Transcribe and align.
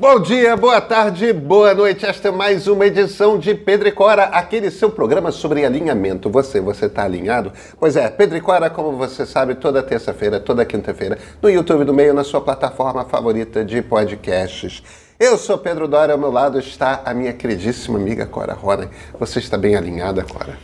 Bom 0.00 0.20
dia, 0.20 0.56
boa 0.56 0.80
tarde, 0.80 1.32
boa 1.32 1.74
noite. 1.74 2.06
Esta 2.06 2.28
é 2.28 2.30
mais 2.30 2.68
uma 2.68 2.86
edição 2.86 3.36
de 3.36 3.52
Pedro 3.52 3.88
e 3.88 3.90
Cora, 3.90 4.26
aquele 4.26 4.70
seu 4.70 4.88
programa 4.90 5.32
sobre 5.32 5.64
alinhamento. 5.64 6.30
Você, 6.30 6.60
você 6.60 6.86
está 6.86 7.02
alinhado? 7.02 7.52
Pois 7.80 7.96
é, 7.96 8.08
Pedro 8.08 8.36
e 8.36 8.40
Cora, 8.40 8.70
como 8.70 8.92
você 8.92 9.26
sabe, 9.26 9.56
toda 9.56 9.82
terça-feira, 9.82 10.38
toda 10.38 10.64
quinta-feira, 10.64 11.18
no 11.42 11.50
YouTube 11.50 11.84
do 11.84 11.92
Meio, 11.92 12.14
na 12.14 12.22
sua 12.22 12.40
plataforma 12.40 13.06
favorita 13.06 13.64
de 13.64 13.82
podcasts. 13.82 14.84
Eu 15.18 15.36
sou 15.36 15.58
Pedro 15.58 15.88
Dória, 15.88 16.12
ao 16.12 16.18
meu 16.18 16.30
lado 16.30 16.60
está 16.60 17.02
a 17.04 17.12
minha 17.12 17.32
queridíssima 17.32 17.98
amiga 17.98 18.24
Cora 18.24 18.54
Ronen. 18.54 18.88
Você 19.18 19.40
está 19.40 19.58
bem 19.58 19.74
alinhada, 19.74 20.22
Cora? 20.22 20.56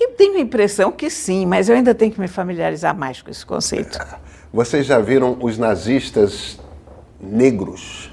Eu 0.00 0.10
tenho 0.14 0.36
a 0.36 0.40
impressão 0.40 0.90
que 0.90 1.08
sim, 1.08 1.46
mas 1.46 1.68
eu 1.68 1.76
ainda 1.76 1.94
tenho 1.94 2.10
que 2.10 2.20
me 2.20 2.26
familiarizar 2.26 2.96
mais 2.98 3.22
com 3.22 3.30
esse 3.30 3.46
conceito. 3.46 4.00
Vocês 4.52 4.84
já 4.84 4.98
viram 4.98 5.38
os 5.40 5.56
nazistas 5.56 6.58
negros 7.20 8.09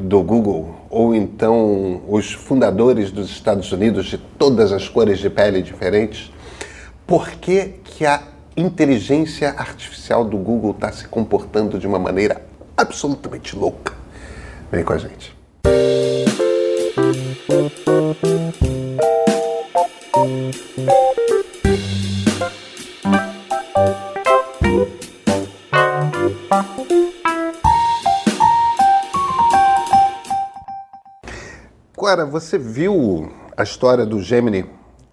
do 0.00 0.22
Google, 0.22 0.74
ou 0.88 1.14
então 1.14 2.02
os 2.08 2.32
fundadores 2.32 3.10
dos 3.12 3.30
Estados 3.30 3.70
Unidos 3.70 4.06
de 4.06 4.18
todas 4.18 4.72
as 4.72 4.88
cores 4.88 5.18
de 5.18 5.28
pele 5.28 5.62
diferentes? 5.62 6.32
Por 7.06 7.30
que, 7.32 7.74
que 7.84 8.06
a 8.06 8.22
inteligência 8.56 9.50
artificial 9.50 10.24
do 10.24 10.36
Google 10.36 10.72
está 10.72 10.90
se 10.90 11.06
comportando 11.06 11.78
de 11.78 11.86
uma 11.86 11.98
maneira 11.98 12.42
absolutamente 12.76 13.54
louca? 13.54 13.92
Vem 14.72 14.82
com 14.82 14.92
a 14.92 14.98
gente. 14.98 15.38
Clara, 32.10 32.26
você 32.26 32.58
viu 32.58 33.30
a 33.56 33.62
história 33.62 34.04
do 34.04 34.20
Gemini 34.20 34.66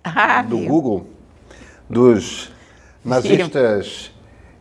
Ah, 0.04 0.42
do 0.42 0.58
viu? 0.58 0.68
Google? 0.68 1.08
Dos 1.88 2.52
nazistas 3.06 4.12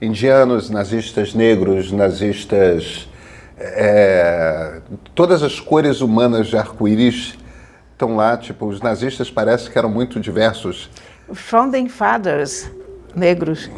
indianos, 0.03 0.69
nazistas 0.69 1.33
negros, 1.33 1.91
nazistas. 1.91 3.09
é, 3.59 4.83
todas 5.15 5.43
as 5.43 5.59
cores 5.59 6.03
humanas 6.03 6.49
de 6.49 6.59
arco-íris 6.59 7.39
estão 7.93 8.17
lá. 8.17 8.37
Tipo, 8.37 8.67
os 8.67 8.83
nazistas 8.83 9.31
parece 9.31 9.71
que 9.71 9.79
eram 9.79 9.89
muito 9.89 10.21
diversos. 10.21 10.91
Os 11.27 11.39
Founding 11.39 11.89
Fathers 11.89 12.71
negros. 13.15 13.71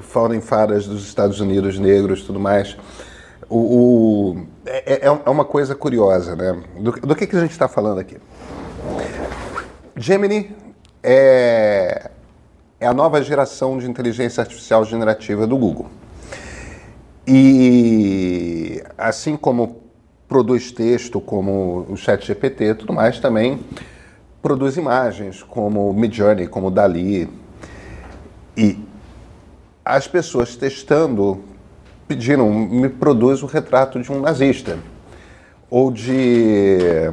Founding 0.00 0.40
Fathers 0.40 0.88
dos 0.88 1.06
Estados 1.06 1.38
Unidos, 1.38 1.78
negros, 1.78 2.24
tudo 2.24 2.40
mais. 2.40 2.76
O, 3.48 3.58
o- 4.32 4.46
é, 4.66 5.06
é- 5.06 5.06
é 5.06 5.30
uma 5.30 5.44
coisa 5.44 5.74
curiosa, 5.74 6.34
né? 6.36 6.62
Do, 6.78 6.92
do 6.92 7.14
que, 7.16 7.26
que 7.26 7.36
a 7.36 7.40
gente 7.40 7.52
está 7.52 7.68
falando 7.68 7.98
aqui? 7.98 8.16
Gemini 9.96 10.54
é, 11.02 12.10
é 12.80 12.86
a 12.86 12.92
nova 12.94 13.22
geração 13.22 13.78
de 13.78 13.88
inteligência 13.88 14.40
artificial 14.40 14.84
generativa 14.84 15.46
do 15.46 15.56
Google. 15.56 15.86
E 17.26 18.82
assim 18.98 19.36
como 19.36 19.82
produz 20.28 20.72
texto, 20.72 21.20
como 21.20 21.86
o 21.88 21.96
ChatGPT 21.96 22.64
e 22.64 22.74
tudo 22.74 22.92
mais, 22.92 23.18
também 23.20 23.60
produz 24.42 24.76
imagens, 24.76 25.42
como 25.42 25.92
Midjourney, 25.94 26.46
como 26.46 26.70
Dali, 26.70 27.30
e 28.56 28.78
as 29.84 30.06
pessoas 30.06 30.54
testando 30.56 31.42
pediram, 32.06 32.52
me 32.52 32.88
produz 32.88 33.42
o 33.42 33.46
retrato 33.46 34.00
de 34.00 34.10
um 34.12 34.20
nazista. 34.20 34.78
Ou 35.70 35.90
de, 35.90 37.10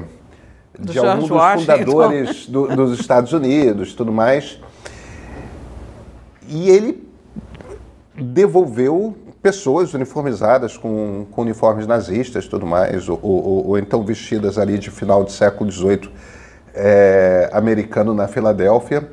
Do 0.77 0.91
de 0.91 0.99
algum 0.99 1.25
George 1.27 1.65
dos 1.65 1.65
fundadores 1.65 2.45
do- 2.47 2.67
dos 2.75 2.99
Estados 2.99 3.33
Unidos, 3.33 3.93
tudo 3.93 4.11
mais. 4.11 4.59
E 6.47 6.69
ele 6.69 7.07
devolveu 8.15 9.15
pessoas 9.41 9.93
uniformizadas 9.93 10.77
com, 10.77 11.25
com 11.31 11.41
uniformes 11.41 11.87
nazistas 11.87 12.47
tudo 12.47 12.65
mais, 12.65 13.09
ou, 13.09 13.19
ou- 13.23 13.67
ou 13.69 13.77
então 13.79 14.03
vestidas 14.03 14.57
ali 14.57 14.77
de 14.77 14.91
final 14.91 15.23
do 15.23 15.31
século 15.31 15.71
XVIII 15.71 16.11
é, 16.75 17.49
americano 17.51 18.13
na 18.13 18.27
Filadélfia, 18.27 19.09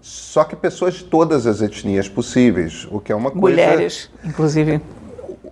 só 0.00 0.44
que 0.44 0.54
pessoas 0.54 0.94
de 0.94 1.04
todas 1.04 1.46
as 1.46 1.60
etnias 1.60 2.08
possíveis, 2.08 2.86
o 2.90 3.00
que 3.00 3.10
é 3.10 3.14
uma 3.16 3.30
coisa... 3.30 3.56
Mulheres, 3.60 4.10
inclusive. 4.24 4.80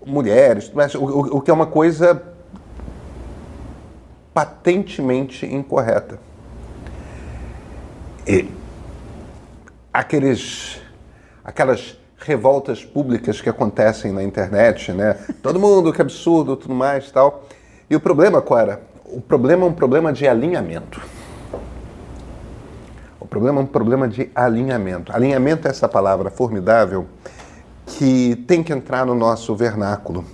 Mulheres, 0.06 0.70
mas 0.74 0.94
o, 0.94 1.00
o- 1.04 1.36
o 1.36 1.40
que 1.40 1.50
é 1.50 1.54
uma 1.54 1.66
coisa 1.66 2.22
patentemente 4.32 5.44
incorreta. 5.46 6.18
E 8.26 8.48
aqueles, 9.92 10.80
aquelas 11.44 11.98
revoltas 12.18 12.84
públicas 12.84 13.40
que 13.40 13.48
acontecem 13.48 14.12
na 14.12 14.22
internet, 14.22 14.92
né? 14.92 15.14
Todo 15.42 15.58
mundo, 15.58 15.92
que 15.92 16.00
absurdo, 16.00 16.56
tudo 16.56 16.74
mais 16.74 17.08
e 17.08 17.12
tal. 17.12 17.44
E 17.88 17.96
o 17.96 18.00
problema, 18.00 18.40
qual 18.40 18.60
era? 18.60 18.80
O 19.04 19.20
problema 19.20 19.64
é 19.66 19.68
um 19.68 19.72
problema 19.72 20.12
de 20.12 20.28
alinhamento. 20.28 21.00
O 23.18 23.26
problema 23.26 23.60
é 23.60 23.62
um 23.64 23.66
problema 23.66 24.06
de 24.08 24.30
alinhamento. 24.34 25.12
Alinhamento 25.14 25.66
é 25.66 25.70
essa 25.70 25.88
palavra 25.88 26.30
formidável 26.30 27.06
que 27.98 28.36
tem 28.46 28.62
que 28.62 28.72
entrar 28.72 29.04
no 29.04 29.14
nosso 29.14 29.54
vernáculo. 29.54 30.24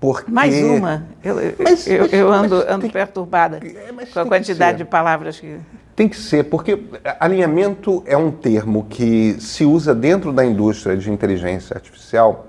Porque... 0.00 0.30
Mais 0.30 0.54
uma. 0.62 1.06
Eu, 1.24 1.40
eu- 1.40 1.54
Mas- 1.58 1.86
eu, 1.86 2.06
eu 2.06 2.32
ando, 2.32 2.56
ando 2.68 2.82
tem- 2.82 2.90
perturbada 2.90 3.58
É, 3.64 3.92
com 4.12 4.20
a 4.20 4.26
quantidade 4.26 4.78
de 4.78 4.84
palavras 4.84 5.40
que. 5.40 5.58
Tem 5.96 6.08
que 6.08 6.16
ser, 6.16 6.44
porque 6.44 6.80
alinhamento 7.18 8.04
é 8.06 8.16
um 8.16 8.30
termo 8.30 8.86
que 8.88 9.36
se 9.40 9.64
usa 9.64 9.92
dentro 9.92 10.32
da 10.32 10.44
indústria 10.44 10.96
de 10.96 11.10
inteligência 11.10 11.74
artificial 11.74 12.46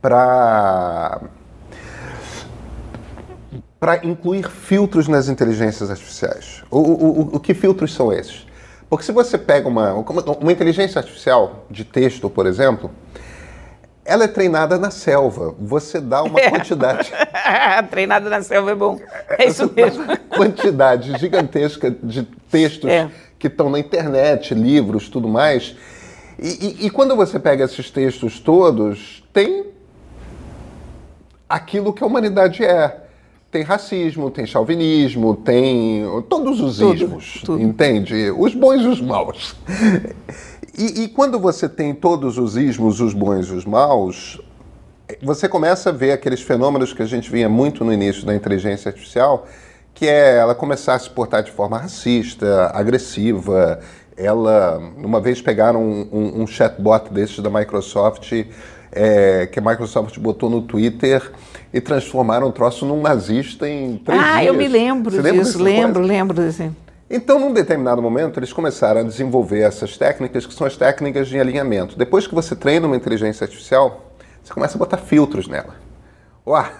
para 0.00 1.20
para 3.78 4.04
incluir 4.06 4.46
filtros 4.48 5.08
nas 5.08 5.28
inteligências 5.28 5.90
artificiais. 5.90 6.62
O, 6.70 6.78
o, 6.78 7.04
o, 7.20 7.36
o 7.36 7.40
que 7.40 7.54
filtros 7.54 7.94
são 7.94 8.12
esses? 8.12 8.46
Porque 8.90 9.04
se 9.04 9.12
você 9.12 9.38
pega 9.38 9.68
uma, 9.68 9.94
uma 9.94 10.50
inteligência 10.52 10.98
artificial 10.98 11.64
de 11.70 11.84
texto, 11.84 12.28
por 12.28 12.44
exemplo, 12.44 12.90
ela 14.04 14.24
é 14.24 14.28
treinada 14.28 14.76
na 14.78 14.90
selva. 14.90 15.54
Você 15.60 16.00
dá 16.00 16.22
uma 16.24 16.40
É. 16.40 16.50
quantidade 16.50 17.12
Treinada 17.90 18.28
na 18.28 18.42
selva 18.42 18.72
é 18.72 18.74
bom. 18.74 18.98
É 19.38 19.46
isso 19.46 19.70
mesmo. 19.74 20.04
quantidade 20.30 21.16
gigantesca 21.20 21.88
de 22.02 22.24
textos 22.50 22.90
É. 22.90 23.08
que 23.38 23.46
estão 23.46 23.70
na 23.70 23.78
internet, 23.78 24.52
livros, 24.54 25.08
tudo 25.08 25.28
mais. 25.28 25.76
E, 26.36 26.48
e- 26.82 26.86
e 26.86 26.90
quando 26.90 27.14
você 27.14 27.38
pega 27.38 27.64
esses 27.64 27.90
textos 27.90 28.40
todos, 28.40 29.22
tem 29.32 29.66
aquilo 31.48 31.92
que 31.92 32.02
a 32.02 32.06
humanidade 32.06 32.64
é. 32.64 32.96
Tem 33.50 33.62
racismo, 33.62 34.30
tem 34.30 34.46
chauvinismo, 34.46 35.34
tem 35.34 36.04
todos 36.28 36.60
os 36.60 36.78
Tudo, 36.78 36.94
ismos, 36.94 37.42
tudo. 37.44 37.60
entende? 37.60 38.30
Os 38.38 38.54
bons 38.54 38.82
e 38.82 38.86
os 38.86 39.00
maus. 39.00 39.56
E, 40.78 41.02
e 41.02 41.08
quando 41.08 41.36
você 41.38 41.68
tem 41.68 41.92
todos 41.92 42.38
os 42.38 42.56
ismos, 42.56 43.00
os 43.00 43.12
bons 43.12 43.48
e 43.48 43.52
os 43.52 43.64
maus, 43.64 44.40
você 45.20 45.48
começa 45.48 45.90
a 45.90 45.92
ver 45.92 46.12
aqueles 46.12 46.40
fenômenos 46.40 46.92
que 46.92 47.02
a 47.02 47.06
gente 47.06 47.28
via 47.28 47.48
muito 47.48 47.84
no 47.84 47.92
início 47.92 48.24
da 48.24 48.32
inteligência 48.36 48.88
artificial, 48.88 49.46
que 49.92 50.06
é 50.06 50.36
ela 50.36 50.54
começar 50.54 50.94
a 50.94 50.98
se 51.00 51.10
portar 51.10 51.42
de 51.42 51.50
forma 51.50 51.76
racista, 51.76 52.70
agressiva. 52.72 53.80
Ela, 54.16 54.78
uma 54.96 55.20
vez 55.20 55.42
pegaram 55.42 55.82
um, 55.82 56.08
um- 56.12 56.42
um 56.42 56.46
chatbot 56.46 57.12
desses 57.12 57.40
da 57.40 57.50
Microsoft, 57.50 58.32
é, 58.92 59.46
que 59.46 59.58
a 59.58 59.62
Microsoft 59.62 60.18
botou 60.18 60.48
no 60.50 60.62
Twitter 60.62 61.30
e 61.72 61.80
transformaram 61.80 62.48
o 62.48 62.52
troço 62.52 62.84
num 62.84 63.00
nazista 63.00 63.68
em 63.68 63.96
três 63.98 64.20
Ah, 64.20 64.34
dias. 64.40 64.46
eu 64.46 64.54
me 64.54 64.66
lembro 64.68 65.10
Você 65.10 65.32
disso. 65.32 65.62
Lembro, 65.62 66.02
lembro 66.02 66.34
desse. 66.36 66.70
Então, 67.08 67.38
num 67.40 67.52
determinado 67.52 68.00
momento, 68.00 68.38
eles 68.38 68.52
começaram 68.52 69.00
a 69.00 69.04
desenvolver 69.04 69.60
essas 69.60 69.96
técnicas 69.98 70.46
que 70.46 70.54
são 70.54 70.66
as 70.66 70.76
técnicas 70.76 71.28
de 71.28 71.38
alinhamento. 71.40 71.96
Depois 71.98 72.26
que 72.26 72.34
você 72.34 72.54
treina 72.54 72.86
uma 72.86 72.94
inteligência 72.96 73.44
artificial, 73.44 74.12
você 74.42 74.52
começa 74.52 74.76
a 74.76 74.78
botar 74.78 74.96
filtros 74.96 75.48
nela. 75.48 75.74
Uá, 76.46 76.70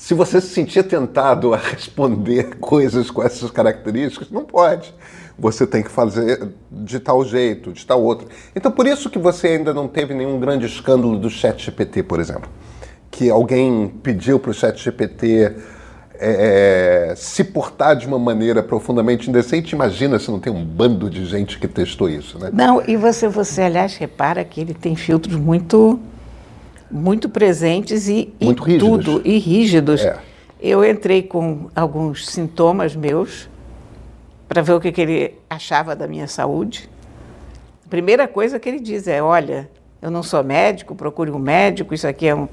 se 0.00 0.14
você 0.14 0.40
se 0.40 0.48
sentir 0.48 0.82
tentado 0.84 1.52
a 1.52 1.58
responder 1.58 2.56
coisas 2.58 3.10
com 3.10 3.22
essas 3.22 3.50
características, 3.50 4.30
não 4.30 4.46
pode. 4.46 4.94
Você 5.38 5.66
tem 5.66 5.82
que 5.82 5.90
fazer 5.90 6.52
de 6.72 6.98
tal 6.98 7.22
jeito, 7.22 7.70
de 7.70 7.86
tal 7.86 8.02
outro. 8.02 8.26
Então, 8.56 8.72
por 8.72 8.86
isso 8.86 9.10
que 9.10 9.18
você 9.18 9.48
ainda 9.48 9.74
não 9.74 9.86
teve 9.86 10.14
nenhum 10.14 10.40
grande 10.40 10.64
escândalo 10.64 11.18
do 11.18 11.28
ChatGPT, 11.28 12.02
por 12.02 12.18
exemplo. 12.18 12.48
Que 13.10 13.28
alguém 13.28 13.92
pediu 14.02 14.40
para 14.40 14.50
o 14.50 14.54
ChatGPT 14.54 15.52
é, 16.14 17.12
se 17.14 17.44
portar 17.44 17.94
de 17.94 18.06
uma 18.06 18.18
maneira 18.18 18.62
profundamente 18.62 19.28
indecente. 19.28 19.74
Imagina 19.74 20.18
se 20.18 20.30
não 20.30 20.40
tem 20.40 20.50
um 20.50 20.64
bando 20.64 21.10
de 21.10 21.26
gente 21.26 21.58
que 21.58 21.68
testou 21.68 22.08
isso, 22.08 22.38
né? 22.38 22.48
Não, 22.50 22.82
e 22.88 22.96
você, 22.96 23.28
você, 23.28 23.62
aliás, 23.62 23.96
repara 23.96 24.42
que 24.46 24.62
ele 24.62 24.72
tem 24.72 24.96
filtros 24.96 25.36
muito 25.36 26.00
muito 26.90 27.28
presentes 27.28 28.08
e, 28.08 28.34
e 28.40 28.44
Muito 28.44 28.62
rígidos. 28.62 28.88
tudo 28.88 29.22
e 29.24 29.38
rígidos. 29.38 30.04
É. 30.04 30.18
Eu 30.60 30.84
entrei 30.84 31.22
com 31.22 31.70
alguns 31.74 32.26
sintomas 32.26 32.94
meus 32.94 33.48
para 34.48 34.60
ver 34.62 34.72
o 34.72 34.80
que, 34.80 34.90
que 34.92 35.00
ele 35.00 35.34
achava 35.48 35.94
da 35.94 36.06
minha 36.08 36.26
saúde. 36.26 36.90
A 37.86 37.88
primeira 37.88 38.26
coisa 38.28 38.58
que 38.58 38.68
ele 38.68 38.80
diz 38.80 39.06
é: 39.06 39.22
olha, 39.22 39.70
eu 40.02 40.10
não 40.10 40.22
sou 40.22 40.42
médico, 40.42 40.94
procure 40.94 41.30
um 41.30 41.38
médico, 41.38 41.94
isso 41.94 42.06
aqui 42.06 42.26
é 42.26 42.34
um. 42.34 42.48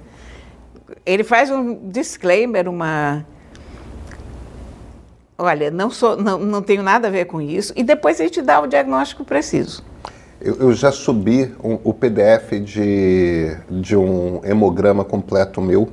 Ele 1.06 1.24
faz 1.24 1.50
um 1.50 1.90
disclaimer, 1.90 2.70
uma. 2.70 3.26
Olha, 5.38 5.70
não, 5.70 5.90
sou, 5.92 6.18
não, 6.18 6.40
não 6.40 6.62
tenho 6.62 6.82
nada 6.82 7.08
a 7.08 7.12
ver 7.12 7.26
com 7.26 7.40
isso, 7.40 7.72
e 7.76 7.84
depois 7.84 8.20
a 8.20 8.24
gente 8.24 8.42
dá 8.42 8.60
o 8.60 8.68
diagnóstico 8.68 9.24
preciso. 9.24 9.84
Eu, 10.40 10.56
eu 10.58 10.74
já 10.74 10.92
subi 10.92 11.54
um- 11.64 11.80
o 11.84 11.94
PDF 11.94 12.52
de, 12.64 13.56
de 13.70 13.96
um 13.96 14.42
hemograma 14.44 15.04
completo 15.04 15.60
meu. 15.62 15.90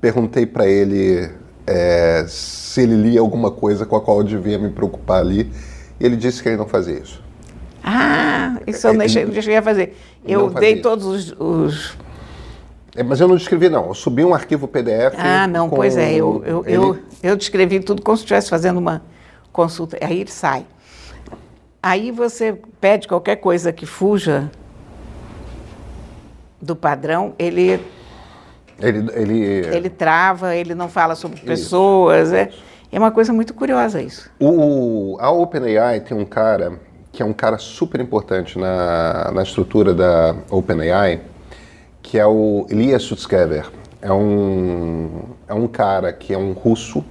Perguntei 0.00 0.44
para 0.44 0.66
ele 0.66 1.30
é, 1.66 2.24
se 2.28 2.82
ele 2.82 2.96
lia 2.96 3.20
alguma 3.20 3.50
coisa 3.50 3.86
com 3.86 3.96
a 3.96 4.00
qual 4.00 4.18
eu 4.18 4.24
devia 4.24 4.58
me 4.58 4.68
preocupar 4.70 5.20
ali. 5.20 5.50
E 5.98 6.04
ele 6.04 6.16
disse 6.16 6.42
que 6.42 6.48
ele 6.48 6.56
não 6.58 6.66
fazia 6.66 6.98
isso. 6.98 7.22
Ah, 7.82 8.58
isso 8.66 8.86
eu 8.86 8.90
É, 8.90 8.94
ele- 9.04 9.24
não 9.26 9.32
cheguei 9.42 9.56
a 9.56 9.62
fazer. 9.62 9.96
Eu 10.24 10.50
dei 10.50 10.80
todos 10.80 11.06
os, 11.06 11.34
os- 11.38 11.96
É, 12.94 13.02
mas 13.02 13.20
eu 13.20 13.26
não 13.26 13.36
descrevi, 13.36 13.68
não. 13.70 13.86
Eu 13.88 13.94
subi 13.94 14.22
um 14.24 14.34
arquivo 14.34 14.68
PDF. 14.68 15.14
Ah, 15.16 15.46
não, 15.46 15.68
com- 15.70 15.76
pois 15.76 15.96
é, 15.96 16.12
eu, 16.12 16.42
eu, 16.44 16.62
ele- 16.66 16.76
eu, 16.76 16.98
eu 17.22 17.36
descrevi 17.36 17.80
tudo 17.80 18.02
como 18.02 18.16
se 18.16 18.22
estivesse 18.22 18.50
fazendo 18.50 18.76
uma 18.78 19.02
consulta. 19.50 19.96
Aí 20.00 20.20
ele 20.20 20.30
sai. 20.30 20.66
Aí 21.82 22.10
você 22.10 22.56
pede 22.80 23.08
qualquer 23.08 23.36
coisa 23.36 23.72
que 23.72 23.84
fuja 23.84 24.50
do 26.60 26.76
padrão, 26.76 27.34
ele, 27.38 27.80
Ele, 28.78 29.10
ele, 29.14 29.40
ele 29.66 29.90
trava, 29.90 30.54
ele 30.54 30.74
não 30.76 30.88
fala 30.88 31.16
sobre 31.16 31.40
pessoas. 31.40 32.32
É, 32.32 32.50
é 32.90 32.98
uma 32.98 33.10
coisa 33.10 33.32
muito 33.32 33.52
curiosa 33.52 34.00
isso. 34.00 34.30
O, 34.38 35.16
a 35.18 35.30
OpenAI 35.30 36.00
tem 36.00 36.16
um 36.16 36.24
cara 36.24 36.78
que 37.10 37.22
é 37.22 37.26
um 37.26 37.32
cara 37.32 37.58
super 37.58 38.00
importante 38.00 38.58
na, 38.58 39.30
na 39.32 39.42
estrutura 39.42 39.92
da 39.92 40.34
OpenAI, 40.50 41.20
que 42.00 42.18
é 42.18 42.26
o 42.26 42.66
Elias 42.70 43.02
Sutskever. 43.02 43.70
É 44.00 44.10
um, 44.10 45.24
é 45.46 45.52
um 45.52 45.68
cara 45.68 46.12
que 46.12 46.32
é 46.32 46.38
um 46.38 46.52
russo, 46.52 47.04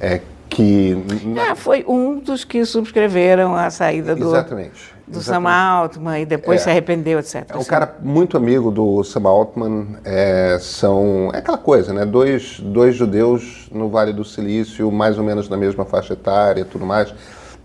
é, 0.00 0.20
que... 0.54 0.96
Ah, 1.36 1.56
foi 1.56 1.84
um 1.86 2.20
dos 2.20 2.44
que 2.44 2.64
subscreveram 2.64 3.56
a 3.56 3.70
saída 3.70 4.14
do, 4.14 4.28
exatamente. 4.28 4.94
do 5.06 5.18
exatamente. 5.18 5.24
Sam 5.24 5.50
Altman 5.50 6.20
e 6.20 6.24
depois 6.24 6.60
É. 6.60 6.64
se 6.64 6.70
arrependeu, 6.70 7.18
etc. 7.18 7.44
É 7.48 7.56
um 7.56 7.64
cara 7.64 7.96
muito 8.00 8.36
amigo 8.36 8.70
do 8.70 9.02
Sam 9.02 9.28
Altman. 9.28 9.96
É, 10.04 10.56
são 10.60 11.30
é 11.34 11.38
aquela 11.38 11.58
coisa, 11.58 11.92
né? 11.92 12.06
Dois, 12.06 12.60
dois 12.60 12.94
judeus 12.94 13.68
no 13.72 13.88
Vale 13.88 14.12
do 14.12 14.24
Silício, 14.24 14.90
mais 14.92 15.18
ou 15.18 15.24
menos 15.24 15.48
na 15.48 15.56
mesma 15.56 15.84
faixa 15.84 16.12
etária, 16.12 16.60
e 16.60 16.64
tudo 16.64 16.86
mais. 16.86 17.12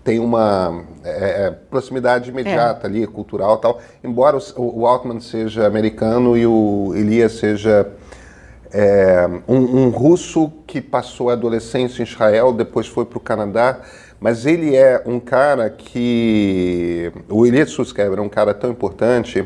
Tem 0.02 0.18
uma 0.18 0.82
é, 1.04 1.46
é, 1.46 1.50
proximidade 1.50 2.30
imediata 2.30 2.88
ali, 2.88 3.06
cultural, 3.06 3.56
e 3.56 3.60
tal. 3.60 3.80
Embora 4.02 4.36
o, 4.36 4.80
o 4.80 4.86
Altman 4.86 5.20
seja 5.20 5.64
americano 5.64 6.36
e 6.36 6.44
o 6.44 6.92
Elias 6.96 7.32
seja 7.32 7.86
é, 8.72 9.28
um, 9.48 9.84
um 9.84 9.88
russo 9.88 10.52
que 10.66 10.80
passou 10.80 11.30
a 11.30 11.32
adolescência 11.32 12.02
em 12.02 12.06
Israel, 12.06 12.52
depois 12.52 12.86
foi 12.86 13.04
para 13.04 13.18
o 13.18 13.20
Canadá, 13.20 13.80
mas 14.20 14.46
ele 14.46 14.76
é 14.76 15.02
um 15.06 15.18
cara 15.18 15.70
que. 15.70 17.12
O 17.28 17.46
Elias 17.46 17.70
Sutskever 17.70 18.18
é 18.18 18.22
um 18.22 18.28
cara 18.28 18.52
tão 18.52 18.70
importante 18.70 19.44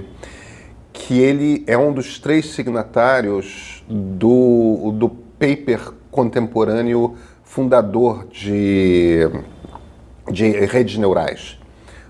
que 0.93 1.19
ele 1.19 1.65
é 1.67 1.77
um 1.79 1.93
dos 1.93 2.19
três 2.19 2.53
signatários 2.53 3.85
do, 3.89 4.93
do 4.93 5.09
paper 5.09 5.93
contemporâneo 6.11 7.17
fundador 7.43 8.27
de, 8.29 9.29
de 10.31 10.51
redes 10.67 10.99
neurais. 10.99 11.59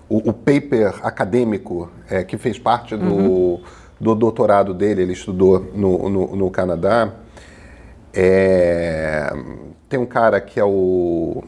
O, 0.08 0.30
o 0.30 0.32
paper 0.32 0.94
acadêmico 1.02 1.90
é, 2.08 2.22
que 2.24 2.36
fez 2.36 2.58
parte 2.58 2.96
do, 2.96 3.60
do 4.00 4.14
doutorado 4.14 4.74
dele, 4.74 5.02
ele 5.02 5.12
estudou 5.12 5.70
no, 5.74 6.08
no, 6.08 6.36
no 6.36 6.50
Canadá. 6.50 7.12
É, 8.12 9.32
tem 9.88 9.98
um 9.98 10.06
cara 10.06 10.40
que 10.40 10.58
é 10.58 10.64
o, 10.64 11.42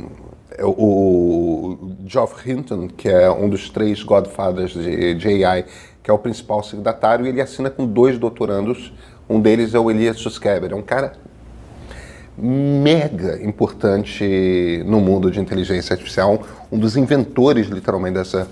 é 0.52 0.64
o, 0.64 1.94
Geoff 2.06 2.48
Hinton, 2.48 2.88
que 2.88 3.08
é 3.08 3.30
um 3.30 3.48
dos 3.48 3.70
três 3.70 4.02
godfathers 4.02 4.72
de, 4.72 5.14
de 5.14 5.44
AI, 5.44 5.64
que 6.02 6.10
é 6.10 6.14
o 6.14 6.18
principal 6.18 6.62
signatário, 6.62 7.26
e 7.26 7.28
ele 7.28 7.40
assina 7.40 7.70
com 7.70 7.86
dois 7.86 8.18
doutorandos. 8.18 8.92
Um 9.28 9.40
deles 9.40 9.74
é 9.74 9.78
o 9.78 9.90
Elias 9.90 10.18
Sutskever. 10.18 10.72
É 10.72 10.74
um 10.74 10.82
cara 10.82 11.12
mega 12.38 13.42
importante 13.42 14.82
no 14.84 15.00
mundo 15.00 15.30
de 15.30 15.40
inteligência 15.40 15.94
artificial, 15.94 16.42
um 16.70 16.78
dos 16.78 16.96
inventores, 16.96 17.68
literalmente, 17.68 18.14
dessa 18.14 18.46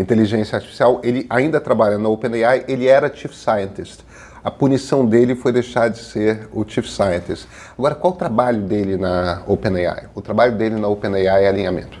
inteligência 0.00 0.56
artificial. 0.56 1.00
Ele 1.02 1.26
ainda 1.28 1.60
trabalha 1.60 1.98
na 1.98 2.08
OpenAI, 2.08 2.64
ele 2.68 2.86
era 2.86 3.14
Chief 3.14 3.34
Scientist. 3.34 4.00
A 4.42 4.50
punição 4.50 5.04
dele 5.04 5.34
foi 5.34 5.52
deixar 5.52 5.88
de 5.88 5.98
ser 5.98 6.48
o 6.52 6.64
Chief 6.66 6.86
Scientist. 6.86 7.46
Agora, 7.76 7.94
qual 7.94 8.12
o 8.12 8.16
trabalho 8.16 8.62
dele 8.62 8.96
na 8.96 9.42
OpenAI? 9.46 10.06
O 10.14 10.22
trabalho 10.22 10.56
dele 10.56 10.76
na 10.76 10.88
OpenAI 10.88 11.44
é 11.44 11.48
alinhamento. 11.48 11.98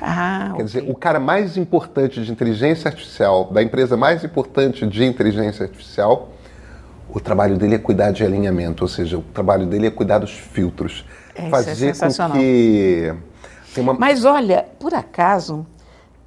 Ah, 0.00 0.52
Quer 0.56 0.62
dizer, 0.62 0.84
o 0.88 0.94
cara 0.94 1.18
mais 1.18 1.56
importante 1.56 2.22
de 2.22 2.30
inteligência 2.30 2.88
artificial, 2.88 3.44
da 3.50 3.62
empresa 3.62 3.96
mais 3.96 4.24
importante 4.24 4.86
de 4.86 5.04
inteligência 5.04 5.64
artificial, 5.64 6.30
o 7.08 7.20
trabalho 7.20 7.56
dele 7.56 7.76
é 7.76 7.78
cuidar 7.78 8.10
de 8.10 8.24
alinhamento, 8.24 8.84
ou 8.84 8.88
seja, 8.88 9.16
o 9.16 9.22
trabalho 9.22 9.64
dele 9.64 9.86
é 9.86 9.90
cuidar 9.90 10.18
dos 10.18 10.32
filtros. 10.32 11.04
É, 11.34 11.46
isso 11.46 11.84
é 11.84 11.94
fazer 11.94 12.28
com 12.28 12.32
que. 12.32 13.14
Uma... 13.76 13.94
Mas 13.94 14.24
olha, 14.24 14.66
por 14.78 14.92
acaso, 14.94 15.66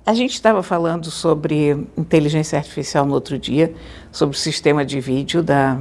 a 0.09 0.13
gente 0.15 0.33
estava 0.33 0.63
falando 0.63 1.11
sobre 1.11 1.85
inteligência 1.95 2.57
artificial 2.57 3.05
no 3.05 3.13
outro 3.13 3.37
dia, 3.37 3.75
sobre 4.11 4.35
o 4.35 4.39
sistema 4.39 4.83
de 4.83 4.99
vídeo 4.99 5.43
da. 5.43 5.77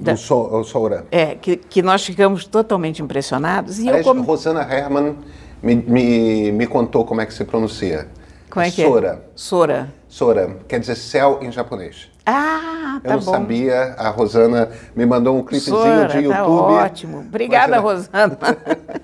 da 0.00 0.16
Sol- 0.16 0.52
o 0.58 0.64
Soura. 0.64 1.06
é, 1.12 1.36
que, 1.36 1.56
que 1.56 1.80
nós 1.80 2.04
ficamos 2.04 2.44
totalmente 2.46 3.00
impressionados. 3.00 3.78
E 3.78 3.82
eu 3.84 3.90
Aliás, 3.90 4.04
como, 4.06 4.22
Rosana 4.22 4.62
Herman 4.62 5.14
me, 5.62 5.76
me, 5.76 6.50
me 6.50 6.66
contou 6.66 7.04
como 7.04 7.20
é 7.20 7.26
que 7.26 7.32
se 7.32 7.44
pronuncia. 7.44 8.08
como 8.50 8.66
é 8.66 8.72
que 8.72 8.84
Sora. 8.84 9.22
é? 9.24 9.28
Sora. 9.36 9.94
Sora, 10.08 10.56
quer 10.66 10.80
dizer 10.80 10.96
céu 10.96 11.38
em 11.40 11.52
japonês. 11.52 12.10
Ah, 12.26 12.96
Eu 13.04 13.10
tá 13.10 13.16
não 13.16 13.22
bom. 13.22 13.30
sabia, 13.32 13.94
a 13.96 14.08
Rosana 14.08 14.68
me 14.96 15.06
mandou 15.06 15.38
um 15.38 15.44
clipezinho 15.44 15.76
Sora, 15.76 16.08
de 16.08 16.16
YouTube. 16.18 16.32
tá 16.34 16.44
ótimo. 16.48 17.18
Obrigada, 17.20 17.76
Imagina- 17.76 17.80
Rosana. 17.80 18.38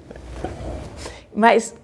Mas 1.34 1.74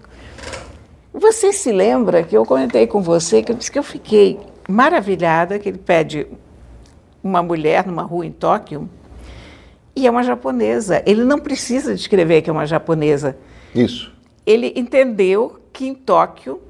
você 1.19 1.51
se 1.51 1.71
lembra 1.71 2.23
que 2.23 2.37
eu 2.37 2.45
comentei 2.45 2.85
com 2.85 3.01
você 3.01 3.41
que 3.41 3.51
eu 3.51 3.55
disse 3.55 3.71
que 3.71 3.79
eu 3.79 3.83
fiquei 3.83 4.39
maravilhada 4.69 5.57
que 5.57 5.67
ele 5.67 5.77
pede 5.77 6.27
uma 7.23 7.41
mulher 7.41 7.85
numa 7.85 8.03
rua 8.03 8.25
em 8.25 8.31
Tóquio 8.31 8.89
e 9.95 10.05
é 10.05 10.11
uma 10.11 10.21
japonesa. 10.21 11.01
Ele 11.05 11.23
não 11.23 11.39
precisa 11.39 11.95
descrever 11.95 12.41
que 12.41 12.49
é 12.49 12.53
uma 12.53 12.67
japonesa. 12.67 13.35
Isso. 13.73 14.13
Ele 14.45 14.71
entendeu 14.75 15.59
que 15.73 15.87
em 15.87 15.95
Tóquio 15.95 16.61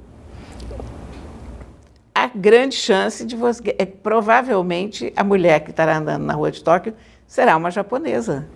há 2.15 2.27
grande 2.27 2.75
chance 2.75 3.25
de 3.25 3.35
você. 3.35 3.75
é, 3.77 3.85
provavelmente 3.85 5.11
a 5.15 5.23
mulher 5.23 5.59
que 5.59 5.71
estará 5.71 5.97
andando 5.97 6.23
na 6.23 6.33
rua 6.33 6.51
de 6.51 6.63
Tóquio 6.63 6.93
será 7.27 7.57
uma 7.57 7.69
japonesa. 7.69 8.47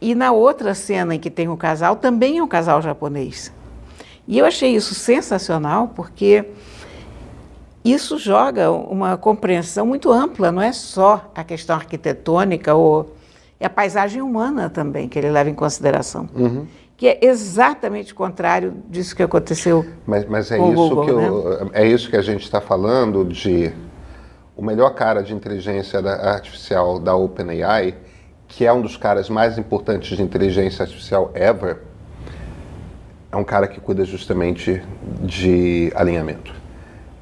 E 0.00 0.14
na 0.14 0.32
outra 0.32 0.74
cena 0.74 1.14
em 1.14 1.18
que 1.18 1.30
tem 1.30 1.48
um 1.48 1.56
casal, 1.56 1.96
também 1.96 2.38
é 2.38 2.42
um 2.42 2.46
casal 2.46 2.80
japonês. 2.80 3.50
E 4.28 4.38
eu 4.38 4.44
achei 4.44 4.74
isso 4.76 4.94
sensacional 4.94 5.88
porque 5.96 6.44
isso 7.84 8.18
joga 8.18 8.70
uma 8.70 9.16
compreensão 9.16 9.86
muito 9.86 10.12
ampla, 10.12 10.52
não 10.52 10.60
é 10.60 10.70
só 10.72 11.30
a 11.34 11.42
questão 11.42 11.74
arquitetônica 11.74 12.74
ou 12.74 13.14
é 13.58 13.64
a 13.66 13.70
paisagem 13.70 14.20
humana 14.20 14.68
também 14.68 15.08
que 15.08 15.18
ele 15.18 15.30
leva 15.30 15.48
em 15.48 15.54
consideração, 15.54 16.28
que 16.96 17.08
é 17.08 17.18
exatamente 17.24 18.12
o 18.12 18.14
contrário 18.16 18.74
disso 18.90 19.16
que 19.16 19.22
aconteceu. 19.22 19.86
Mas, 20.06 20.26
mas 20.26 20.50
é, 20.50 20.56
isso 20.58 20.74
Google, 20.74 21.04
que 21.04 21.10
eu- 21.10 21.70
é 21.72 21.86
isso 21.86 22.10
que 22.10 22.16
a 22.16 22.22
gente 22.22 22.42
está 22.42 22.60
falando 22.60 23.24
de 23.24 23.72
o 24.54 24.62
melhor 24.62 24.90
cara 24.94 25.22
de 25.22 25.32
inteligência 25.32 25.98
artificial 26.00 26.98
da 26.98 27.16
OpenAI, 27.16 27.94
que 28.46 28.66
é 28.66 28.72
um 28.72 28.82
dos 28.82 28.96
caras 28.96 29.30
mais 29.30 29.56
importantes 29.56 30.16
de 30.16 30.22
inteligência 30.22 30.82
artificial 30.82 31.30
ever, 31.34 31.78
é 33.30 33.36
um 33.36 33.44
cara 33.44 33.68
que 33.68 33.80
cuida 33.80 34.04
justamente 34.04 34.82
de 35.22 35.92
alinhamento, 35.94 36.52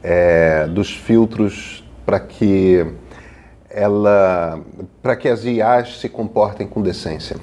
É, 0.03 0.67
dos 0.69 0.91
filtros 0.95 1.85
para 2.05 2.21
que 2.21 2.87
ela, 3.69 4.61
para 5.03 5.17
que 5.17 5.29
as 5.29 5.45
IAs 5.45 5.99
se 6.01 6.09
comportem 6.09 6.67
com 6.67 6.81
decência. 6.81 7.37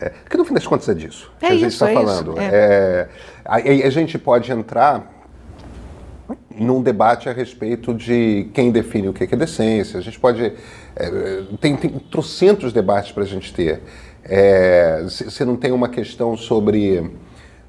É, 0.00 0.10
porque 0.10 0.36
no 0.36 0.44
fim 0.44 0.54
das 0.54 0.66
contas 0.66 0.88
é 0.88 0.94
disso 0.94 1.32
É 1.42 1.46
que 1.48 1.52
a 1.52 1.56
gente 1.56 1.72
está 1.72 1.90
é 1.90 1.94
falando. 1.94 2.38
é. 2.38 2.44
É, 2.44 3.08
a, 3.44 3.56
a 3.56 3.90
gente 3.90 4.18
pode 4.18 4.52
entrar 4.52 5.10
num 6.54 6.82
debate 6.82 7.28
a 7.28 7.32
respeito 7.32 7.94
de 7.94 8.48
quem 8.52 8.70
define 8.70 9.08
o 9.08 9.12
que 9.12 9.24
é 9.24 9.36
decência. 9.36 9.98
A 9.98 10.02
gente 10.02 10.20
pode. 10.20 10.52
É, 10.94 11.42
tem, 11.60 11.74
tem 11.76 11.90
trocentos 12.10 12.72
debates 12.72 13.10
para 13.12 13.22
a 13.22 13.26
gente 13.26 13.52
ter. 13.54 13.80
Você 15.04 15.44
não 15.44 15.56
tem 15.56 15.72
uma 15.72 15.88
questão 15.88 16.36
sobre, 16.36 17.10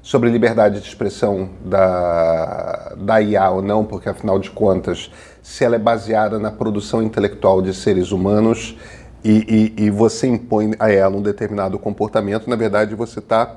sobre 0.02 0.30
liberdade 0.30 0.80
de 0.80 0.88
expressão 0.88 1.50
da, 1.64 2.94
da 2.96 3.20
IA 3.20 3.50
ou 3.50 3.62
não, 3.62 3.84
porque 3.84 4.08
afinal 4.08 4.38
de 4.38 4.50
contas, 4.50 5.10
se 5.42 5.64
ela 5.64 5.76
é 5.76 5.78
baseada 5.78 6.38
na 6.38 6.50
produção 6.50 7.02
intelectual 7.02 7.60
de 7.60 7.74
seres 7.74 8.10
humanos 8.10 8.76
e, 9.22 9.74
e, 9.76 9.84
e 9.84 9.90
você 9.90 10.26
impõe 10.26 10.72
a 10.78 10.90
ela 10.90 11.16
um 11.16 11.22
determinado 11.22 11.78
comportamento, 11.78 12.48
na 12.48 12.56
verdade 12.56 12.94
você 12.94 13.18
está 13.18 13.56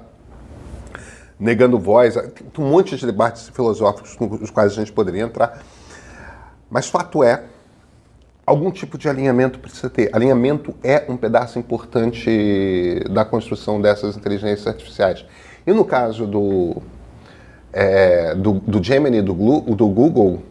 negando 1.39 1.79
voz. 1.79 2.15
Tem 2.15 2.65
um 2.65 2.69
monte 2.69 2.95
de 2.95 3.05
debates 3.05 3.49
filosóficos 3.49 4.15
com 4.15 4.25
os 4.41 4.49
quais 4.49 4.71
a 4.73 4.75
gente 4.75 4.91
poderia 4.91 5.23
entrar. 5.23 5.61
Mas 6.69 6.89
fato 6.89 7.23
é, 7.23 7.43
algum 8.45 8.71
tipo 8.71 8.97
de 8.97 9.07
alinhamento 9.07 9.59
precisa 9.59 9.89
ter. 9.89 10.09
Alinhamento 10.13 10.75
é 10.83 11.05
um 11.07 11.15
pedaço 11.15 11.59
importante 11.59 13.01
da 13.11 13.23
construção 13.23 13.81
dessas 13.81 14.17
inteligências 14.17 14.67
artificiais. 14.67 15.25
E 15.65 15.71
no 15.71 15.85
caso 15.85 16.25
do, 16.27 16.81
é, 17.71 18.35
do, 18.35 18.53
do 18.53 18.83
Gemini, 18.83 19.21
do, 19.21 19.33
do 19.33 19.87
Google, 19.87 20.43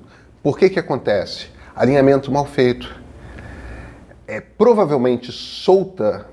por 0.43 0.59
que 0.59 0.71
que 0.71 0.79
acontece? 0.79 1.47
Alinhamento 1.75 2.31
mal 2.33 2.47
feito. 2.47 2.95
É, 4.27 4.41
provavelmente 4.41 5.31
solta 5.31 6.27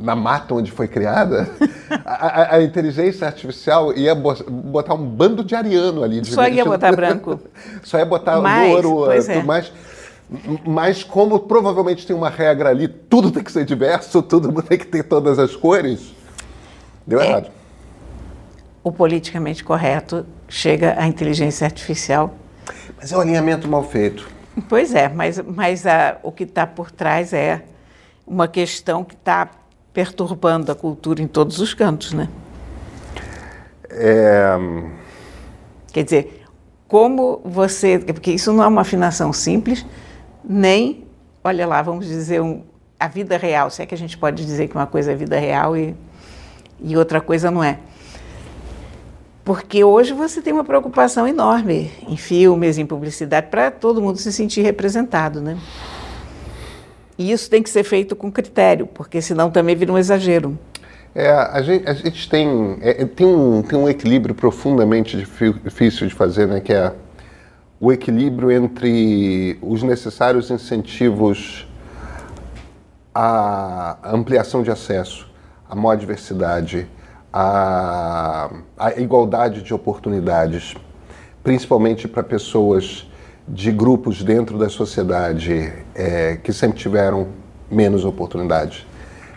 na 0.00 0.16
mata 0.16 0.54
onde 0.54 0.70
foi 0.72 0.88
criada, 0.88 1.48
a, 2.04 2.56
a, 2.56 2.62
inteligência 2.62 3.26
artificial 3.26 3.92
ia 3.96 4.14
botar 4.14 4.94
um 4.94 5.06
bando 5.06 5.44
de 5.44 5.54
ariano 5.54 6.02
ali. 6.02 6.24
Só 6.24 6.48
ia 6.48 6.64
botar 6.64 6.92
branco. 6.92 7.40
Só 7.82 7.98
ia 7.98 8.04
botar 8.04 8.40
mais, 8.40 8.72
louro, 8.82 9.12
tudo 9.20 9.30
é. 9.30 9.42
mais. 9.42 9.72
Mas 10.66 11.04
como 11.04 11.38
provavelmente 11.40 12.06
tem 12.06 12.16
uma 12.16 12.30
regra 12.30 12.70
ali, 12.70 12.88
tudo 12.88 13.30
tem 13.30 13.42
que 13.42 13.52
ser 13.52 13.64
diverso, 13.64 14.22
tudo 14.22 14.50
tem 14.62 14.78
que 14.78 14.86
ter 14.86 15.04
todas 15.04 15.38
as 15.38 15.54
cores, 15.54 16.12
deu 17.06 17.20
é. 17.20 17.28
errado. 17.28 17.50
O 18.84 18.92
politicamente 18.92 19.64
correto 19.64 20.24
chega 20.48 20.94
à 20.96 21.06
inteligência 21.06 21.64
artificial. 21.64 22.34
Mas 22.96 23.10
é 23.10 23.16
um 23.16 23.20
alinhamento 23.20 23.66
mal 23.66 23.82
feito. 23.82 24.28
Pois 24.68 24.94
é, 24.94 25.08
mas, 25.08 25.40
mas 25.40 25.86
a, 25.86 26.18
o 26.22 26.30
que 26.30 26.44
está 26.44 26.66
por 26.66 26.90
trás 26.90 27.32
é 27.32 27.64
uma 28.26 28.46
questão 28.46 29.02
que 29.02 29.14
está 29.14 29.50
perturbando 29.92 30.70
a 30.70 30.74
cultura 30.74 31.20
em 31.22 31.26
todos 31.26 31.58
os 31.60 31.74
cantos, 31.74 32.12
né? 32.12 32.28
É... 33.90 34.56
Quer 35.92 36.04
dizer, 36.04 36.44
como 36.88 37.40
você. 37.44 37.98
Porque 37.98 38.32
isso 38.32 38.52
não 38.52 38.62
é 38.62 38.66
uma 38.66 38.82
afinação 38.82 39.32
simples, 39.32 39.84
nem, 40.44 41.06
olha 41.42 41.66
lá, 41.66 41.80
vamos 41.82 42.06
dizer, 42.06 42.40
um, 42.40 42.62
a 42.98 43.08
vida 43.08 43.36
real. 43.36 43.70
Se 43.70 43.82
é 43.82 43.86
que 43.86 43.94
a 43.94 43.98
gente 43.98 44.18
pode 44.18 44.44
dizer 44.44 44.68
que 44.68 44.74
uma 44.74 44.86
coisa 44.86 45.12
é 45.12 45.14
vida 45.14 45.38
real 45.38 45.76
e, 45.76 45.94
e 46.80 46.96
outra 46.96 47.20
coisa 47.20 47.50
não 47.50 47.62
é. 47.62 47.78
Porque 49.44 49.84
hoje 49.84 50.14
você 50.14 50.40
tem 50.40 50.52
uma 50.52 50.64
preocupação 50.64 51.28
enorme 51.28 51.92
em 52.08 52.16
filmes, 52.16 52.78
em 52.78 52.86
publicidade, 52.86 53.48
para 53.50 53.70
todo 53.70 54.00
mundo 54.00 54.16
se 54.18 54.32
sentir 54.32 54.62
representado, 54.62 55.40
né? 55.42 55.58
E 57.18 57.30
isso 57.30 57.50
tem 57.50 57.62
que 57.62 57.68
ser 57.68 57.84
feito 57.84 58.16
com 58.16 58.32
critério, 58.32 58.86
porque 58.86 59.20
senão 59.20 59.50
também 59.50 59.76
vira 59.76 59.92
um 59.92 59.98
exagero. 59.98 60.58
É, 61.14 61.30
a 61.30 61.62
gente, 61.62 61.88
a 61.88 61.92
gente 61.92 62.28
tem, 62.28 62.78
é, 62.80 63.04
tem, 63.04 63.26
um, 63.26 63.62
tem 63.62 63.78
um 63.78 63.88
equilíbrio 63.88 64.34
profundamente 64.34 65.16
difícil 65.16 66.08
de 66.08 66.14
fazer, 66.14 66.48
né, 66.48 66.60
que 66.60 66.72
é 66.72 66.92
o 67.78 67.92
equilíbrio 67.92 68.50
entre 68.50 69.58
os 69.60 69.82
necessários 69.82 70.50
incentivos 70.50 71.68
à 73.14 73.98
ampliação 74.02 74.62
de 74.62 74.70
acesso, 74.70 75.30
à 75.68 75.76
maior 75.76 75.96
diversidade, 75.96 76.88
à, 77.36 78.48
à 78.78 78.92
igualdade 78.92 79.60
de 79.62 79.74
oportunidades, 79.74 80.76
principalmente 81.42 82.06
para 82.06 82.22
pessoas 82.22 83.10
de 83.48 83.72
grupos 83.72 84.22
dentro 84.22 84.56
da 84.56 84.68
sociedade 84.68 85.72
é, 85.96 86.36
que 86.36 86.52
sempre 86.52 86.78
tiveram 86.78 87.26
menos 87.68 88.04
oportunidade, 88.04 88.86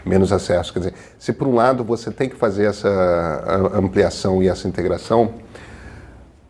menos 0.05 0.31
acesso. 0.31 0.71
Quer 0.71 0.79
dizer, 0.79 0.93
se 1.17 1.33
por 1.33 1.47
um 1.47 1.55
lado 1.55 1.83
você 1.83 2.11
tem 2.11 2.29
que 2.29 2.35
fazer 2.35 2.65
essa 2.65 3.71
ampliação 3.73 4.43
e 4.43 4.47
essa 4.47 4.67
integração, 4.67 5.33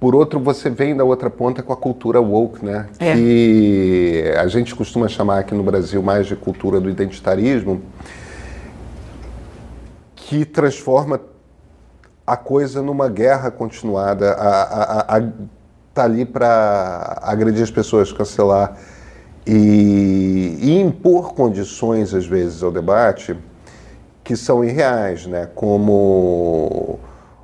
por 0.01 0.13
outro 0.13 0.42
você 0.42 0.70
vem 0.70 0.98
da 0.98 1.06
outra 1.06 1.30
ponta 1.30 1.63
com 1.63 1.72
a 1.72 1.77
cultura 1.77 2.20
woke, 2.20 2.63
né? 2.63 2.88
É. 3.00 3.13
Que 3.13 4.34
a 4.38 4.48
gente 4.48 4.75
costuma 4.75 5.08
chamar 5.08 5.39
aqui 5.39 5.56
no 5.56 5.63
Brasil 5.63 6.04
mais 6.04 6.27
de 6.27 6.36
cultura 6.36 6.82
do 6.82 6.89
identitarismo, 6.89 7.82
que 10.13 10.44
transforma 10.44 11.22
a 12.27 12.36
coisa 12.36 12.81
numa 12.81 13.07
guerra 13.07 13.50
continuada. 13.50 14.34
A, 14.34 14.63
a, 14.63 15.17
a, 15.17 15.29
está 15.89 16.03
ali 16.03 16.25
para 16.25 17.17
agredir 17.24 17.63
as 17.63 17.72
pessoas, 17.72 18.12
cancelar 18.12 18.77
e, 19.46 20.60
e, 20.62 20.79
impor 20.79 21.34
condições, 21.34 22.13
às 22.13 22.27
vezes, 22.27 22.62
ao 22.62 22.69
debate 22.69 23.36
que 24.24 24.36
são 24.36 24.62
irreais, 24.62 25.25
né? 25.25 25.48
como 25.55 27.00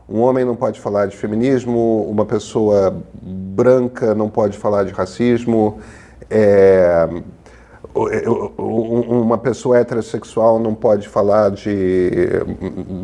um 0.08 0.20
homem 0.20 0.44
não 0.44 0.54
pode 0.54 0.82
falar 0.82 1.06
de 1.06 1.16
feminismo, 1.16 2.06
uma 2.10 2.26
pessoa 2.26 3.02
branca 3.22 4.14
não 4.14 4.30
pode 4.30 4.58
falar 4.58 4.84
de 4.84 4.92
racismo, 4.92 5.80
é, 6.30 7.08
uma 8.58 9.38
pessoa 9.38 9.78
heterossexual 9.78 10.60
não 10.60 10.74
pode 10.74 11.08
falar 11.08 11.52
de, 11.52 12.10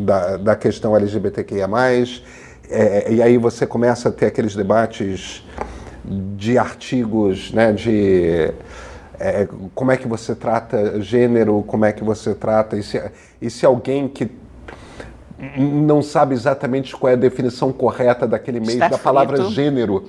da, 0.06 0.38
da 0.38 0.56
questão 0.56 0.96
LGBTQIA+, 0.96 1.68
é, 2.72 3.12
e 3.12 3.22
aí 3.22 3.38
você 3.38 3.66
começa 3.68 4.10
a 4.10 4.12
ter 4.12 4.28
aqueles 4.28 4.56
debates 4.56 5.44
de 6.04 6.58
artigos, 6.58 7.52
né, 7.52 7.72
de 7.72 8.52
é, 9.20 9.48
como 9.76 9.92
é 9.92 9.98
que 9.98 10.08
você 10.08 10.34
trata 10.34 11.02
gênero, 11.02 11.64
como 11.68 11.86
é 11.86 11.92
que 11.92 12.04
você 12.04 12.34
trata. 12.34 12.78
E 12.78 12.84
se, 12.84 13.12
e 13.42 13.50
se 13.50 13.66
alguém 13.66 14.08
que 14.08 14.32
não 15.58 16.02
sabe 16.02 16.34
exatamente 16.34 16.96
qual 16.96 17.12
é 17.12 17.14
a 17.14 17.18
definição 17.18 17.72
correta 17.72 18.28
daquele 18.28 18.60
mês 18.60 18.78
da 18.78 18.98
palavra 18.98 19.44
gênero, 19.46 20.04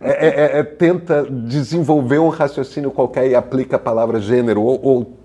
é, 0.00 0.10
é, 0.10 0.28
é, 0.28 0.58
é, 0.60 0.62
tenta 0.62 1.26
desenvolver 1.28 2.18
um 2.18 2.28
raciocínio 2.28 2.90
qualquer 2.92 3.28
e 3.28 3.34
aplica 3.34 3.76
a 3.76 3.78
palavra 3.78 4.20
gênero, 4.20 4.62
ou, 4.62 4.80
ou 4.82 5.16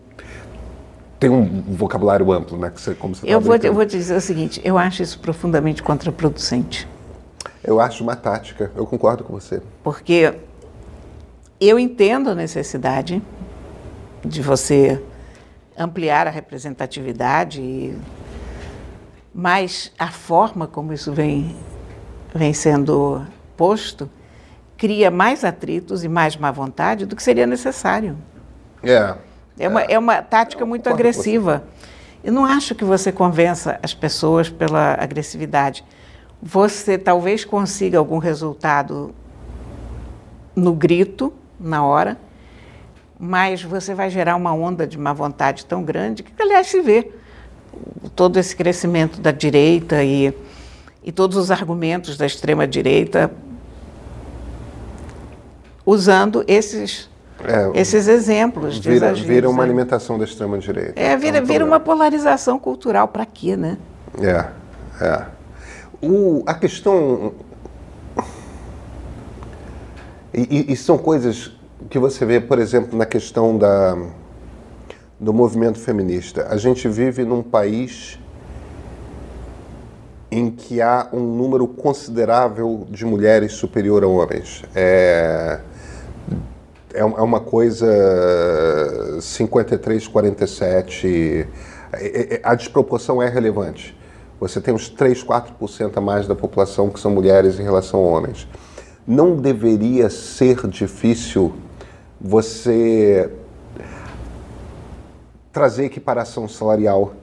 tem 1.19 1.29
um 1.29 1.61
vocabulário 1.67 2.31
amplo, 2.31 2.57
né? 2.57 2.71
Que 2.71 2.81
você, 2.81 2.95
como 2.95 3.13
você 3.13 3.27
eu, 3.27 3.39
tá 3.39 3.45
vou, 3.45 3.55
eu 3.57 3.73
vou 3.73 3.85
te 3.85 3.95
dizer 3.95 4.15
o 4.15 4.21
seguinte, 4.21 4.59
eu 4.63 4.77
acho 4.77 5.03
isso 5.03 5.19
profundamente 5.19 5.83
contraproducente. 5.83 6.87
Eu 7.63 7.79
acho 7.79 8.03
uma 8.03 8.15
tática, 8.15 8.71
eu 8.75 8.87
concordo 8.87 9.23
com 9.23 9.33
você. 9.33 9.61
Porque 9.83 10.33
eu 11.59 11.77
entendo 11.77 12.31
a 12.31 12.35
necessidade 12.35 13.21
de 14.25 14.41
você 14.41 14.99
ampliar 15.77 16.25
a 16.25 16.31
representatividade, 16.31 17.95
mas 19.33 19.91
a 19.97 20.09
forma 20.09 20.67
como 20.67 20.93
isso 20.93 21.11
vem, 21.11 21.55
vem 22.33 22.53
sendo 22.53 23.25
posto 23.55 24.09
cria 24.81 25.11
mais 25.11 25.43
atritos 25.43 26.03
e 26.03 26.07
mais 26.07 26.35
má 26.35 26.49
vontade 26.49 27.05
do 27.05 27.15
que 27.15 27.21
seria 27.21 27.45
necessário. 27.45 28.17
É. 28.81 29.13
É 29.59 29.67
uma, 29.67 29.81
é 29.81 29.99
uma 29.99 30.23
tática 30.23 30.65
muito 30.65 30.89
agressiva. 30.89 31.63
Eu 32.23 32.33
não 32.33 32.43
acho 32.43 32.73
que 32.73 32.83
você 32.83 33.11
convença 33.11 33.79
as 33.83 33.93
pessoas 33.93 34.49
pela 34.49 34.95
agressividade. 34.99 35.85
Você 36.41 36.97
talvez 36.97 37.45
consiga 37.45 37.99
algum 37.99 38.17
resultado 38.17 39.13
no 40.55 40.73
grito, 40.73 41.31
na 41.59 41.85
hora, 41.85 42.17
mas 43.19 43.61
você 43.61 43.93
vai 43.93 44.09
gerar 44.09 44.35
uma 44.35 44.51
onda 44.51 44.87
de 44.87 44.97
má 44.97 45.13
vontade 45.13 45.63
tão 45.63 45.83
grande 45.83 46.23
que, 46.23 46.33
aliás, 46.41 46.65
se 46.65 46.81
vê 46.81 47.11
todo 48.15 48.37
esse 48.37 48.55
crescimento 48.55 49.19
da 49.21 49.31
direita 49.31 50.03
e, 50.03 50.33
e 51.03 51.11
todos 51.11 51.37
os 51.37 51.51
argumentos 51.51 52.17
da 52.17 52.25
extrema-direita 52.25 53.31
usando 55.85 56.43
esses 56.47 57.09
é, 57.43 57.79
esses 57.79 58.07
exemplos 58.07 58.79
de 58.79 58.91
vira, 58.91 59.13
Vira 59.13 59.49
uma 59.49 59.63
né? 59.63 59.63
alimentação 59.63 60.17
da 60.17 60.25
extrema-direita. 60.25 60.93
É, 60.99 61.17
vira, 61.17 61.39
é 61.39 61.41
um 61.41 61.45
vira 61.45 61.65
uma 61.65 61.79
polarização 61.79 62.59
cultural. 62.59 63.07
Para 63.07 63.25
quê, 63.25 63.55
né? 63.57 63.77
É, 64.19 64.45
é. 65.03 65.25
O, 66.01 66.43
a 66.45 66.53
questão... 66.53 67.33
E, 70.33 70.71
e, 70.71 70.77
são 70.77 70.97
coisas 70.97 71.51
que 71.89 71.99
você 71.99 72.25
vê, 72.25 72.39
por 72.39 72.57
exemplo, 72.57 72.97
na 72.97 73.05
questão 73.05 73.57
da, 73.57 73.97
do 75.21 75.31
movimento 75.31 75.77
feminista. 75.77 76.47
A 76.49 76.57
gente 76.57 76.87
vive 76.87 77.23
num 77.23 77.43
país 77.43 78.17
em 80.31 80.49
que 80.49 80.81
há 80.81 81.07
um 81.13 81.19
número 81.19 81.67
considerável 81.67 82.87
de 82.89 83.05
mulheres 83.05 83.51
superior 83.53 84.03
a 84.03 84.07
homens. 84.07 84.63
É, 84.73 85.59
é, 86.91 87.01
é 87.01 87.03
uma 87.03 87.39
coisa 87.39 87.85
53, 89.21 90.07
47. 90.07 91.47
É, 91.93 92.35
é, 92.35 92.39
a 92.41 92.55
desproporção 92.55 93.21
é 93.21 93.29
relevante. 93.29 93.95
Você 94.39 94.59
tem 94.59 94.73
uns 94.73 94.89
3, 94.89 95.23
4% 95.23 95.97
a 95.97 96.01
mais 96.01 96.27
da 96.27 96.33
população 96.33 96.89
que 96.89 96.99
são 96.99 97.11
mulheres 97.11 97.59
em 97.59 97.63
relação 97.63 97.99
a 97.99 98.07
homens. 98.07 98.47
Não 99.05 99.35
deveria 99.35 100.09
ser 100.09 100.65
difícil 100.67 101.53
você 102.19 103.29
trazer 105.51 105.85
equiparação 105.85 106.47
salarial, 106.47 107.13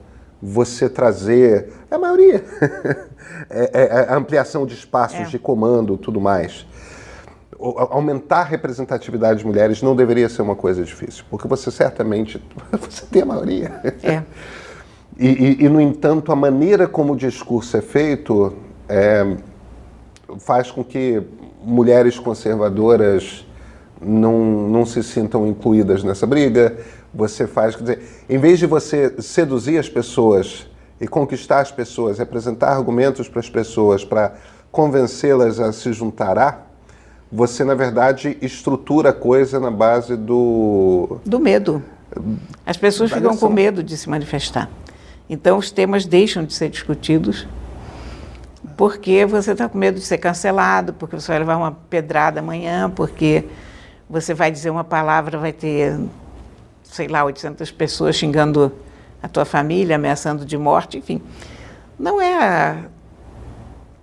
você 0.40 0.88
trazer 0.88 1.72
é 1.90 1.94
a 1.94 1.98
maioria, 1.98 2.44
é, 3.50 3.70
é, 3.72 3.82
é, 3.82 4.06
a 4.08 4.16
ampliação 4.16 4.64
de 4.66 4.74
espaços 4.74 5.20
é. 5.20 5.24
de 5.24 5.38
comando, 5.38 5.96
tudo 5.96 6.20
mais. 6.20 6.66
aumentar 7.90 8.40
a 8.40 8.44
representatividade 8.44 9.40
de 9.40 9.46
mulheres 9.46 9.82
não 9.82 9.96
deveria 9.96 10.28
ser 10.28 10.42
uma 10.42 10.54
coisa 10.54 10.84
difícil, 10.84 11.24
porque 11.30 11.48
você 11.48 11.70
certamente 11.70 12.42
você 12.70 13.04
tem 13.06 13.22
a 13.22 13.26
maioria. 13.26 13.80
É. 14.02 14.22
E, 15.20 15.26
e, 15.26 15.64
e, 15.64 15.68
no 15.68 15.80
entanto, 15.80 16.30
a 16.30 16.36
maneira 16.36 16.86
como 16.86 17.14
o 17.14 17.16
discurso 17.16 17.76
é 17.76 17.80
feito 17.80 18.54
é, 18.88 19.36
faz 20.38 20.70
com 20.70 20.84
que 20.84 21.20
mulheres 21.60 22.20
conservadoras 22.20 23.44
não, 24.00 24.68
não 24.68 24.86
se 24.86 25.02
sintam 25.02 25.46
incluídas 25.46 26.04
nessa 26.04 26.26
briga. 26.26 26.78
Você 27.14 27.46
faz, 27.46 27.74
quer 27.74 27.82
dizer, 27.82 28.02
em 28.28 28.38
vez 28.38 28.58
de 28.58 28.66
você 28.66 29.14
seduzir 29.20 29.78
as 29.78 29.88
pessoas 29.88 30.66
e 31.00 31.06
conquistar 31.08 31.60
as 31.60 31.70
pessoas, 31.70 32.20
apresentar 32.20 32.68
argumentos 32.68 33.28
para 33.28 33.40
as 33.40 33.48
pessoas, 33.48 34.04
para 34.04 34.34
convencê-las 34.70 35.58
a 35.58 35.72
se 35.72 35.92
juntar 35.92 36.38
a, 36.38 36.62
você, 37.30 37.62
na 37.62 37.74
verdade, 37.74 38.38
estrutura 38.40 39.10
a 39.10 39.12
coisa 39.12 39.60
na 39.60 39.70
base 39.70 40.16
do. 40.16 41.18
Do 41.26 41.38
medo. 41.38 41.82
As 42.64 42.76
pessoas 42.76 43.12
ficam 43.12 43.36
com 43.36 43.50
medo 43.50 43.82
de 43.82 43.96
se 43.96 44.08
manifestar. 44.08 44.70
Então, 45.28 45.58
os 45.58 45.70
temas 45.70 46.06
deixam 46.06 46.42
de 46.44 46.54
ser 46.54 46.70
discutidos 46.70 47.46
porque 48.78 49.26
você 49.26 49.52
está 49.52 49.68
com 49.68 49.76
medo 49.76 49.96
de 49.96 50.04
ser 50.04 50.18
cancelado, 50.18 50.92
porque 50.94 51.16
você 51.16 51.28
vai 51.28 51.40
levar 51.40 51.56
uma 51.56 51.72
pedrada 51.72 52.40
amanhã, 52.40 52.88
porque 52.88 53.44
você 54.08 54.32
vai 54.32 54.50
dizer 54.50 54.70
uma 54.70 54.84
palavra, 54.84 55.36
vai 55.36 55.52
ter, 55.52 55.98
sei 56.90 57.08
lá, 57.08 57.24
800 57.24 57.70
pessoas 57.70 58.16
xingando 58.16 58.72
a 59.22 59.28
tua 59.28 59.44
família, 59.44 59.96
ameaçando 59.96 60.44
de 60.44 60.56
morte, 60.56 60.98
enfim. 60.98 61.20
Não 61.98 62.20
é, 62.20 62.34
a, 62.34 62.84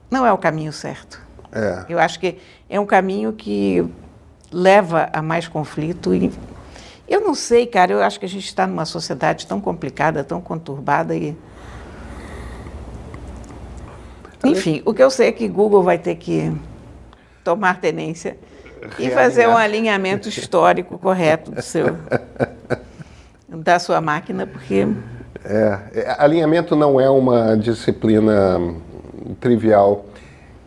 não 0.10 0.26
é 0.26 0.32
o 0.32 0.38
caminho 0.38 0.72
certo. 0.72 1.22
É. 1.52 1.86
Eu 1.90 2.00
acho 2.00 2.20
que 2.20 2.38
é 2.70 2.80
um 2.80 2.86
caminho 2.86 3.34
que 3.34 3.86
leva 4.52 5.10
a 5.12 5.22
mais 5.22 5.48
conflito 5.48 6.14
e 6.14 6.32
eu 7.08 7.22
não 7.22 7.36
sei, 7.36 7.66
cara, 7.66 7.92
eu 7.92 8.02
acho 8.02 8.20
que 8.20 8.26
a 8.26 8.30
gente 8.30 8.46
está 8.46 8.66
numa 8.66 8.86
sociedade 8.86 9.46
tão 9.46 9.62
complicada, 9.62 10.24
tão 10.24 10.42
conturbada 10.42 11.16
e. 11.16 11.36
Enfim, 14.44 14.82
o 14.86 14.94
que 14.94 15.02
eu 15.02 15.10
sei 15.10 15.30
é 15.30 15.32
que 15.32 15.48
Google 15.48 15.82
vai 15.82 15.98
ter 15.98 16.16
que 16.16 16.56
tomar 17.44 17.80
tenência 17.80 18.38
e 19.00 19.10
fazer 19.10 19.48
um 19.48 19.58
alinhamento 19.58 20.30
histórico 20.30 20.98
correto 20.98 21.52
do 21.52 21.62
seu, 21.62 21.98
da 23.50 23.80
sua 23.80 24.02
máquina, 24.02 24.46
porque. 24.48 24.88
É, 25.44 25.80
é 25.94 26.16
alinhamento 26.18 26.76
não 26.76 27.00
é 27.00 27.10
uma 27.10 27.56
disciplina 27.56 28.60
trivial. 29.40 30.06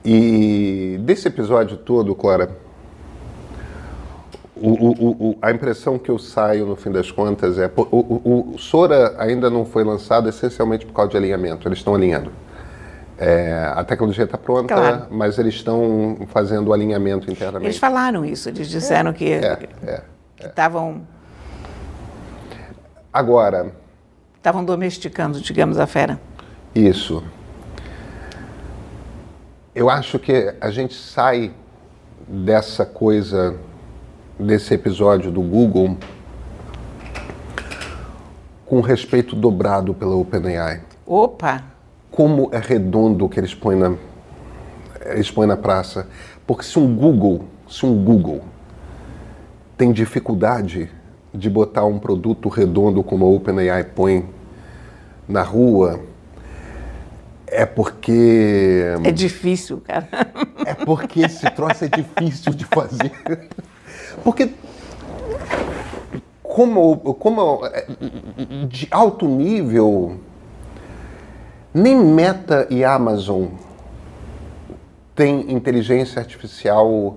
E 0.05 0.99
desse 1.03 1.29
episódio 1.29 1.77
todo, 1.77 2.15
Clara, 2.15 2.49
o, 4.61 4.71
o, 4.71 5.11
o, 5.31 5.39
a 5.41 5.51
impressão 5.51 5.99
que 5.99 6.11
eu 6.11 6.19
saio, 6.19 6.67
no 6.67 6.77
fim 6.77 6.91
das 6.91 7.11
contas, 7.11 7.59
é... 7.59 7.71
O, 7.77 8.53
o, 8.55 8.59
Sora 8.59 9.15
ainda 9.19 9.49
não 9.49 9.65
foi 9.65 9.85
lançado 9.85 10.29
essencialmente 10.29 10.85
por 10.85 10.93
causa 10.93 11.13
de 11.13 11.17
alinhamento. 11.17 11.69
Eles 11.69 11.79
estão 11.79 11.95
alinhando. 11.95 12.31
É, 13.19 13.73
a 13.75 13.83
tecnologia 13.83 14.25
está 14.25 14.39
pronta, 14.39 14.75
claro. 14.75 15.07
mas 15.11 15.39
eles 15.39 15.55
estão 15.55 16.19
fazendo 16.29 16.69
o 16.69 16.73
alinhamento 16.73 17.29
internamente. 17.29 17.67
Eles 17.67 17.79
falaram 17.79 18.25
isso, 18.25 18.49
eles 18.49 18.69
disseram 18.69 19.11
é, 19.11 19.13
que 19.13 19.33
é, 19.33 19.69
é, 19.83 20.03
estavam... 20.47 21.03
Agora... 23.13 23.73
Estavam 24.37 24.65
domesticando, 24.65 25.41
digamos, 25.41 25.81
a 25.81 25.87
fera. 25.87 26.21
Isso. 26.73 27.25
Eu 29.75 29.91
acho 29.91 30.21
que 30.21 30.55
a 30.61 30.71
gente 30.71 30.95
sai 30.95 31.53
dessa 32.29 32.87
coisa 32.87 33.59
desse 34.39 34.75
episódio 34.75 35.33
do 35.33 35.43
Google 35.43 35.97
com 38.65 38.81
respeito 38.81 39.35
dobrado 39.35 39.93
pela 39.93 40.15
OpenAI. 40.15 40.83
Opa! 41.05 41.78
Como 42.19 42.49
é 42.51 42.59
redondo 42.59 43.27
o 43.27 43.29
que 43.29 43.39
eles 43.39 43.55
põem 43.55 43.79
na, 43.79 43.95
eles 45.05 45.31
põem 45.31 45.47
na 45.47 45.57
praça. 45.57 46.09
Porque 46.45 46.65
se 46.65 46.77
um 46.77 46.97
Google, 46.97 47.45
se 47.69 47.87
um 47.87 47.95
Google 48.03 48.41
tem 49.77 49.93
dificuldade 49.93 50.91
de 51.33 51.49
botar 51.49 51.85
um 51.85 51.97
produto 51.97 52.49
redondo 52.49 53.05
como 53.05 53.25
a 53.25 53.29
OpenAI 53.29 53.85
põe 53.85 54.29
na 55.29 55.43
rua, 55.43 56.01
é 57.47 57.65
porque. 57.65 58.83
É 59.05 59.13
difícil, 59.13 59.81
cara. 59.87 60.09
É 60.67 60.75
porque 60.75 61.21
esse 61.21 61.49
troço 61.53 61.85
é 61.85 61.89
difícil 61.89 62.53
de 62.53 62.65
fazer. 62.65 63.13
Porque 64.25 64.51
como, 66.43 66.97
como 67.15 67.61
de 68.69 68.89
alto 68.91 69.29
nível, 69.29 70.19
nem 71.73 71.97
Meta 71.97 72.67
e 72.71 72.85
Amazon 72.85 73.47
têm 75.15 75.53
inteligência 75.53 76.21
artificial, 76.21 77.17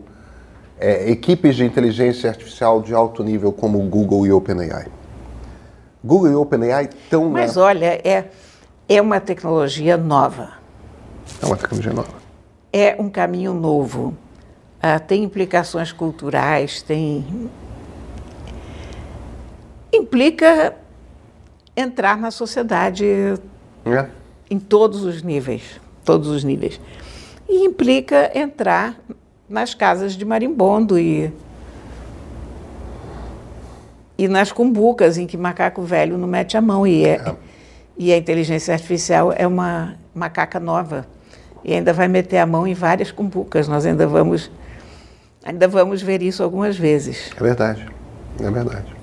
é, 0.79 1.09
equipes 1.09 1.55
de 1.55 1.63
inteligência 1.63 2.29
artificial 2.29 2.81
de 2.81 2.93
alto 2.93 3.23
nível 3.23 3.51
como 3.51 3.79
Google 3.79 4.25
e 4.25 4.31
OpenAI. 4.31 4.87
Google 6.03 6.31
e 6.31 6.35
OpenAI 6.35 6.85
estão. 6.85 7.29
Mas 7.29 7.55
na... 7.55 7.63
olha, 7.63 8.01
é, 8.03 8.29
é 8.89 9.01
uma 9.01 9.19
tecnologia 9.19 9.97
nova. 9.97 10.53
É 11.41 11.45
uma 11.45 11.55
tecnologia 11.55 11.93
nova. 11.93 12.13
É 12.73 12.95
um 12.99 13.09
caminho 13.09 13.53
novo. 13.53 14.15
Ah, 14.81 14.97
tem 14.99 15.23
implicações 15.23 15.91
culturais, 15.91 16.81
tem. 16.81 17.49
implica 19.93 20.75
entrar 21.77 22.17
na 22.17 22.31
sociedade 22.31 23.05
é. 23.85 24.20
Em 24.51 24.59
todos 24.59 25.03
os 25.03 25.23
níveis. 25.23 25.79
Todos 26.03 26.27
os 26.27 26.43
níveis. 26.43 26.79
E 27.49 27.65
implica 27.65 28.29
entrar 28.37 28.99
nas 29.49 29.73
casas 29.73 30.13
de 30.13 30.25
marimbondo 30.25 30.99
e. 30.99 31.31
E 34.17 34.27
nas 34.27 34.51
cumbucas 34.51 35.17
em 35.17 35.25
que 35.25 35.37
macaco 35.37 35.81
velho 35.81 36.17
não 36.17 36.27
mete 36.27 36.57
a 36.57 36.61
mão. 36.61 36.85
E, 36.85 37.05
é, 37.05 37.13
é. 37.13 37.35
e 37.97 38.13
a 38.13 38.17
inteligência 38.17 38.73
artificial 38.73 39.33
é 39.35 39.47
uma 39.47 39.95
macaca 40.13 40.59
nova. 40.59 41.07
E 41.63 41.73
ainda 41.73 41.93
vai 41.93 42.07
meter 42.07 42.37
a 42.37 42.45
mão 42.45 42.67
em 42.67 42.73
várias 42.73 43.09
cumbucas. 43.09 43.67
Nós 43.67 43.85
ainda 43.85 44.05
vamos 44.05 44.51
Ainda 45.43 45.67
vamos 45.67 46.03
ver 46.03 46.21
isso 46.21 46.43
algumas 46.43 46.77
vezes. 46.77 47.31
É 47.35 47.43
verdade, 47.43 47.87
é 48.39 48.51
verdade. 48.51 48.95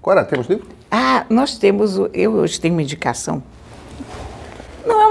Agora, 0.00 0.24
temos 0.24 0.46
livro? 0.46 0.68
Ah, 0.88 1.26
nós 1.28 1.58
temos, 1.58 1.96
eu 2.14 2.34
hoje 2.34 2.60
tenho 2.60 2.74
uma 2.74 2.82
indicação. 2.82 3.42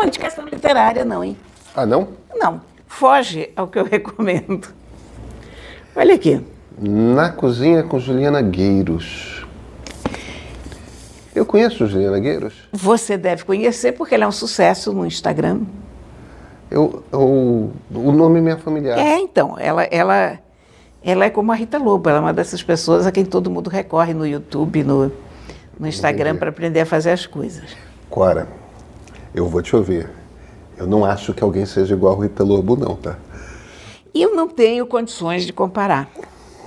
Não 0.06 0.08
é 0.08 0.08
uma 0.08 0.08
indicação 0.08 0.46
literária, 0.46 1.04
não, 1.04 1.24
hein? 1.24 1.36
Ah, 1.76 1.86
não? 1.86 2.10
Não, 2.36 2.62
foge 2.88 3.50
ao 3.56 3.68
que 3.68 3.80
eu 3.80 3.84
recomendo. 3.90 4.68
Olha 5.96 6.14
aqui. 6.14 6.42
Na 6.78 7.32
Cozinha 7.32 7.84
com 7.84 7.98
Juliana 7.98 8.42
Gueiros. 8.42 9.46
Eu 11.34 11.46
conheço 11.46 11.88
Juliana 11.88 12.20
Gueiros? 12.20 12.54
Você 12.72 13.18
deve 13.18 13.44
conhecer 13.44 13.94
porque 13.94 14.14
ela 14.16 14.26
é 14.26 14.28
um 14.28 14.32
sucesso 14.32 14.94
no 14.94 15.06
Instagram. 15.06 15.62
Eu, 16.70 17.04
eu, 17.12 17.72
o 17.94 18.12
nome 18.12 18.42
me 18.42 18.52
é 18.52 18.58
familiar. 18.58 18.98
É, 18.98 19.18
então, 19.18 19.58
ela, 19.58 19.84
ela 19.86 20.40
ela 21.04 21.26
é 21.26 21.30
como 21.30 21.52
a 21.52 21.56
Rita 21.56 21.78
Lobo, 21.78 22.10
ela 22.10 22.18
é 22.20 22.22
uma 22.22 22.34
dessas 22.34 22.64
pessoas 22.64 23.06
a 23.06 23.12
quem 23.12 23.24
todo 23.24 23.50
mundo 23.50 23.70
recorre 23.70 24.14
no 24.14 24.26
YouTube, 24.26 24.84
no, 24.84 25.12
no 25.80 25.88
Instagram, 25.88 26.36
para 26.38 26.50
aprender 26.50 26.82
a 26.82 26.86
fazer 26.86 27.12
as 27.12 27.26
coisas. 27.26 27.76
Cora, 28.10 28.48
eu 29.36 29.48
vou 29.48 29.62
te 29.62 29.76
ouvir. 29.76 30.10
Eu 30.78 30.88
não 30.88 31.06
acho 31.06 31.34
que 31.34 31.44
alguém 31.44 31.66
seja 31.66 31.94
igual 31.94 32.20
a 32.20 32.24
Rita 32.24 32.44
Lobo, 32.44 32.76
não, 32.76 32.96
tá? 32.96 33.18
Eu 34.14 34.34
não 34.34 34.48
tenho 34.48 34.88
condições 34.88 35.46
de 35.46 35.52
comparar. 35.52 36.10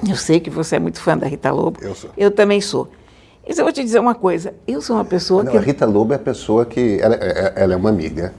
Eu 0.06 0.16
sei 0.16 0.38
que 0.38 0.50
você 0.50 0.76
é 0.76 0.78
muito 0.78 1.00
fã 1.00 1.16
da 1.16 1.26
Rita 1.26 1.50
Lobo. 1.50 1.78
Eu 1.82 1.94
sou. 1.94 2.10
Eu 2.16 2.30
também 2.30 2.60
sou. 2.60 2.88
Mas 3.46 3.58
eu 3.58 3.64
vou 3.64 3.72
te 3.72 3.82
dizer 3.82 3.98
uma 3.98 4.14
coisa. 4.14 4.54
Eu 4.66 4.82
sou 4.82 4.96
uma 4.96 5.04
pessoa 5.04 5.42
não, 5.42 5.50
que. 5.50 5.56
A 5.56 5.60
Rita 5.60 5.86
Lobo 5.86 6.12
é 6.12 6.16
a 6.16 6.20
pessoa 6.20 6.66
que. 6.66 6.98
Ela, 7.00 7.14
é, 7.14 7.18
é, 7.18 7.52
ela 7.56 7.72
é 7.72 7.76
uma 7.76 7.88
amiga. 7.88 8.34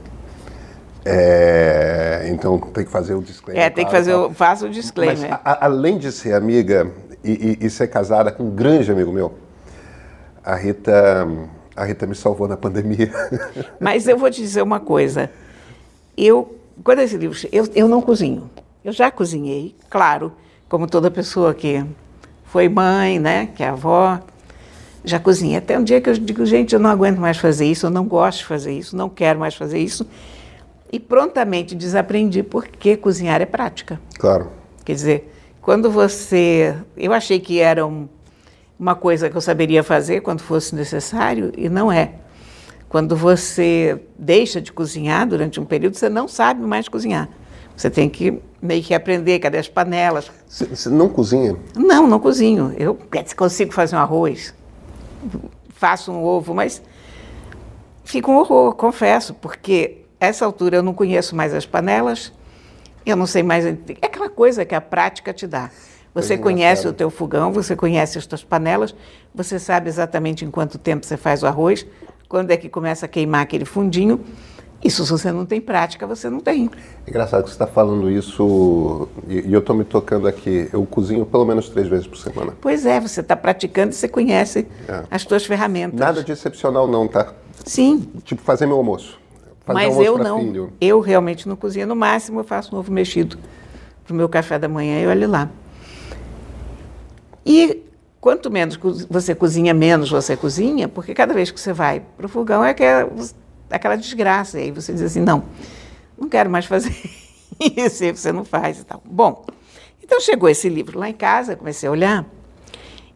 É, 1.04 2.28
então 2.30 2.58
tem 2.58 2.84
que 2.84 2.90
fazer 2.90 3.14
o 3.14 3.22
disclaimer. 3.22 3.64
É, 3.64 3.70
tem 3.70 3.84
que 3.84 3.90
fazer, 3.90 4.14
o, 4.14 4.30
faça 4.30 4.66
o 4.66 4.70
disclaimer. 4.70 5.30
Mas, 5.30 5.40
a, 5.44 5.64
além 5.66 5.98
de 5.98 6.12
ser 6.12 6.34
amiga 6.34 6.90
e, 7.24 7.58
e, 7.60 7.66
e, 7.66 7.70
ser 7.70 7.88
casada 7.88 8.30
com 8.30 8.44
um 8.44 8.50
grande 8.50 8.92
amigo 8.92 9.10
meu, 9.10 9.34
a 10.44 10.54
Rita, 10.54 11.26
a 11.80 11.84
Rita 11.84 12.06
me 12.06 12.14
salvou 12.14 12.46
na 12.46 12.58
pandemia. 12.58 13.10
Mas 13.80 14.06
eu 14.06 14.18
vou 14.18 14.30
te 14.30 14.42
dizer 14.42 14.60
uma 14.60 14.78
coisa. 14.78 15.30
Eu, 16.14 16.58
quando 16.84 16.98
esse 16.98 17.16
livro, 17.16 17.38
eu, 17.50 17.66
eu 17.74 17.88
não 17.88 18.02
cozinho. 18.02 18.50
Eu 18.84 18.92
já 18.92 19.10
cozinhei, 19.10 19.74
claro, 19.88 20.30
como 20.68 20.86
toda 20.86 21.10
pessoa 21.10 21.54
que 21.54 21.82
foi 22.44 22.68
mãe, 22.68 23.18
né, 23.18 23.48
que 23.54 23.62
é 23.62 23.68
avó, 23.68 24.20
já 25.02 25.18
cozinhei. 25.18 25.56
Até 25.56 25.78
um 25.78 25.82
dia 25.82 26.02
que 26.02 26.10
eu 26.10 26.14
digo, 26.14 26.44
gente, 26.44 26.74
eu 26.74 26.78
não 26.78 26.90
aguento 26.90 27.18
mais 27.18 27.38
fazer 27.38 27.64
isso, 27.64 27.86
eu 27.86 27.90
não 27.90 28.04
gosto 28.04 28.40
de 28.40 28.44
fazer 28.44 28.72
isso, 28.72 28.94
não 28.94 29.08
quero 29.08 29.40
mais 29.40 29.54
fazer 29.54 29.78
isso 29.78 30.06
e 30.92 31.00
prontamente 31.00 31.74
desaprendi 31.74 32.42
porque 32.42 32.94
cozinhar 32.94 33.40
é 33.40 33.46
prática. 33.46 33.98
Claro. 34.18 34.50
Quer 34.84 34.92
dizer, 34.92 35.34
quando 35.62 35.90
você. 35.90 36.76
Eu 36.94 37.14
achei 37.14 37.40
que 37.40 37.58
era 37.58 37.86
um, 37.86 38.06
uma 38.80 38.94
coisa 38.94 39.28
que 39.28 39.36
eu 39.36 39.42
saberia 39.42 39.84
fazer 39.84 40.22
quando 40.22 40.40
fosse 40.40 40.74
necessário, 40.74 41.52
e 41.54 41.68
não 41.68 41.92
é. 41.92 42.14
Quando 42.88 43.14
você 43.14 44.00
deixa 44.18 44.58
de 44.58 44.72
cozinhar 44.72 45.28
durante 45.28 45.60
um 45.60 45.66
período, 45.66 45.96
você 45.96 46.08
não 46.08 46.26
sabe 46.26 46.62
mais 46.62 46.88
cozinhar. 46.88 47.28
Você 47.76 47.90
tem 47.90 48.08
que 48.08 48.40
meio 48.60 48.82
que 48.82 48.94
aprender, 48.94 49.38
cadê 49.38 49.58
as 49.58 49.68
panelas? 49.68 50.30
Você 50.48 50.88
não 50.88 51.10
cozinha? 51.10 51.56
Não, 51.76 52.06
não 52.06 52.18
cozinho. 52.18 52.74
Eu 52.78 52.98
consigo 53.36 53.70
fazer 53.72 53.96
um 53.96 53.98
arroz, 53.98 54.54
faço 55.68 56.10
um 56.10 56.24
ovo, 56.24 56.54
mas 56.54 56.82
fica 58.02 58.30
um 58.30 58.36
horror, 58.38 58.74
confesso, 58.74 59.34
porque 59.34 59.98
essa 60.18 60.46
altura 60.46 60.78
eu 60.78 60.82
não 60.82 60.94
conheço 60.94 61.36
mais 61.36 61.52
as 61.52 61.66
panelas, 61.66 62.32
eu 63.04 63.14
não 63.14 63.26
sei 63.26 63.42
mais. 63.42 63.66
É 63.66 63.76
aquela 64.02 64.30
coisa 64.30 64.64
que 64.64 64.74
a 64.74 64.80
prática 64.80 65.34
te 65.34 65.46
dá. 65.46 65.70
Você 66.14 66.36
conhece 66.36 66.88
o 66.88 66.92
teu 66.92 67.08
fogão, 67.08 67.52
você 67.52 67.76
conhece 67.76 68.18
as 68.18 68.26
tuas 68.26 68.42
panelas, 68.42 68.94
você 69.34 69.58
sabe 69.58 69.88
exatamente 69.88 70.44
em 70.44 70.50
quanto 70.50 70.76
tempo 70.76 71.06
você 71.06 71.16
faz 71.16 71.42
o 71.42 71.46
arroz, 71.46 71.86
quando 72.28 72.50
é 72.50 72.56
que 72.56 72.68
começa 72.68 73.06
a 73.06 73.08
queimar 73.08 73.42
aquele 73.42 73.64
fundinho. 73.64 74.20
Isso, 74.82 75.04
se 75.04 75.12
você 75.12 75.30
não 75.30 75.44
tem 75.44 75.60
prática, 75.60 76.06
você 76.06 76.30
não 76.30 76.40
tem. 76.40 76.70
É 77.06 77.10
engraçado 77.10 77.42
que 77.42 77.50
você 77.50 77.54
está 77.54 77.66
falando 77.66 78.10
isso 78.10 79.08
e, 79.28 79.52
eu 79.52 79.60
estou 79.60 79.76
me 79.76 79.84
tocando 79.84 80.26
aqui. 80.26 80.70
Eu 80.72 80.84
cozinho 80.86 81.26
pelo 81.26 81.44
menos 81.44 81.68
três 81.68 81.86
vezes 81.86 82.06
por 82.06 82.16
semana. 82.16 82.54
Pois 82.60 82.86
é, 82.86 82.98
você 82.98 83.20
está 83.20 83.36
praticando 83.36 83.90
e 83.90 83.94
você 83.94 84.08
conhece 84.08 84.66
é. 84.88 85.04
as 85.10 85.24
tuas 85.24 85.44
ferramentas. 85.44 86.00
Nada 86.00 86.24
de 86.24 86.32
excepcional 86.32 86.88
não, 86.88 87.06
tá? 87.06 87.34
Sim. 87.64 88.08
Tipo 88.24 88.40
fazer 88.40 88.64
meu 88.64 88.78
almoço. 88.78 89.20
Fazer 89.66 89.86
Mas 89.86 89.98
eu 89.98 90.16
não. 90.16 90.40
Filho. 90.40 90.72
Eu 90.80 91.00
realmente 91.00 91.46
não 91.46 91.56
cozinho. 91.56 91.86
No 91.86 91.94
máximo, 91.94 92.40
eu 92.40 92.44
faço 92.44 92.74
um 92.74 92.78
ovo 92.78 92.90
mexido 92.90 93.36
para 94.02 94.14
o 94.14 94.16
meu 94.16 94.30
café 94.30 94.58
da 94.58 94.68
manhã 94.68 94.98
e 95.02 95.06
olhe 95.06 95.26
lá. 95.26 95.50
E 97.50 97.82
quanto 98.20 98.48
menos 98.48 98.78
você 99.10 99.34
cozinha, 99.34 99.74
menos 99.74 100.08
você 100.08 100.36
cozinha, 100.36 100.86
porque 100.86 101.12
cada 101.12 101.34
vez 101.34 101.50
que 101.50 101.58
você 101.58 101.72
vai 101.72 102.00
para 102.16 102.26
o 102.26 102.28
fogão 102.28 102.64
é 102.64 102.70
aquela, 102.70 103.10
aquela 103.68 103.96
desgraça. 103.96 104.60
E 104.60 104.62
aí 104.62 104.70
você 104.70 104.92
diz 104.92 105.02
assim: 105.02 105.18
não, 105.18 105.42
não 106.16 106.28
quero 106.28 106.48
mais 106.48 106.64
fazer 106.66 106.94
isso, 107.58 108.04
e 108.04 108.12
você 108.12 108.30
não 108.30 108.44
faz 108.44 108.78
e 108.78 108.84
tal. 108.84 109.02
Bom, 109.04 109.44
então 110.00 110.20
chegou 110.20 110.48
esse 110.48 110.68
livro 110.68 110.96
lá 110.96 111.08
em 111.08 111.12
casa, 111.12 111.56
comecei 111.56 111.88
a 111.88 111.92
olhar, 111.92 112.24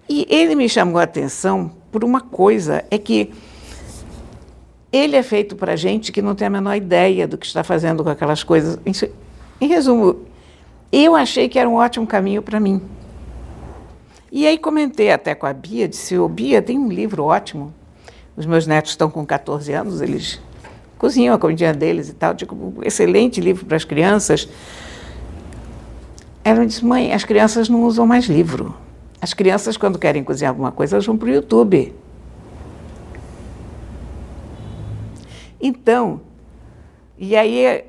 e 0.09 0.27
ele 0.29 0.57
me 0.57 0.68
chamou 0.68 0.99
a 0.99 1.05
atenção 1.05 1.70
por 1.92 2.03
uma 2.03 2.20
coisa: 2.20 2.85
é 2.90 2.99
que 2.99 3.33
ele 4.90 5.14
é 5.14 5.23
feito 5.23 5.55
para 5.55 5.77
gente 5.77 6.11
que 6.11 6.20
não 6.20 6.35
tem 6.35 6.49
a 6.49 6.51
menor 6.51 6.75
ideia 6.75 7.29
do 7.29 7.38
que 7.38 7.47
está 7.47 7.62
fazendo 7.62 8.03
com 8.03 8.11
aquelas 8.11 8.42
coisas. 8.42 8.81
Em, 9.61 9.68
resumo, 9.68 10.25
eu 10.90 11.14
achei 11.14 11.49
que 11.49 11.57
era 11.57 11.68
um 11.68 11.75
ótimo 11.75 12.05
caminho 12.05 12.42
para 12.42 12.59
mim. 12.59 12.83
E 14.35 14.49
aí 14.49 14.59
comentei 14.59 15.12
até 15.12 15.33
com 15.33 15.47
a 15.47 15.53
Bia, 15.53 15.87
disse, 15.87 16.18
ô 16.18 16.29
Bia, 16.29 16.61
tem 16.61 16.77
um 16.77 16.88
livro 16.88 17.23
ótimo. 17.23 17.73
Os 18.37 18.44
meus 18.44 18.66
netos 18.66 18.90
estão 18.90 19.09
com 19.09 19.25
14 19.25 19.73
anos, 19.73 20.01
eles 20.01 20.40
cozinham 20.99 21.37
a 21.37 21.38
comidinha 21.38 21.73
deles 21.73 22.09
e 22.09 22.14
tal. 22.14 22.35
Digo, 22.35 22.83
excelente 22.83 23.40
livro 23.40 23.64
para 23.64 23.77
as 23.77 23.85
crianças. 23.85 24.49
Ela 26.42 26.66
disse, 26.66 26.85
mãe, 26.85 27.12
as 27.12 27.23
crianças 27.23 27.68
não 27.68 27.85
usam 27.85 28.09
mais 28.09 28.25
livro. 28.25 28.75
As 29.20 29.33
crianças, 29.33 29.77
quando 29.77 30.01
querem 30.01 30.25
cozinhar 30.25 30.51
alguma 30.51 30.73
coisa, 30.73 30.97
elas 30.97 31.07
vão 31.07 31.16
para 31.16 31.29
o 31.29 31.33
YouTube. 31.33 31.94
Então, 35.61 36.20
e 37.16 37.37
aí 37.37 37.85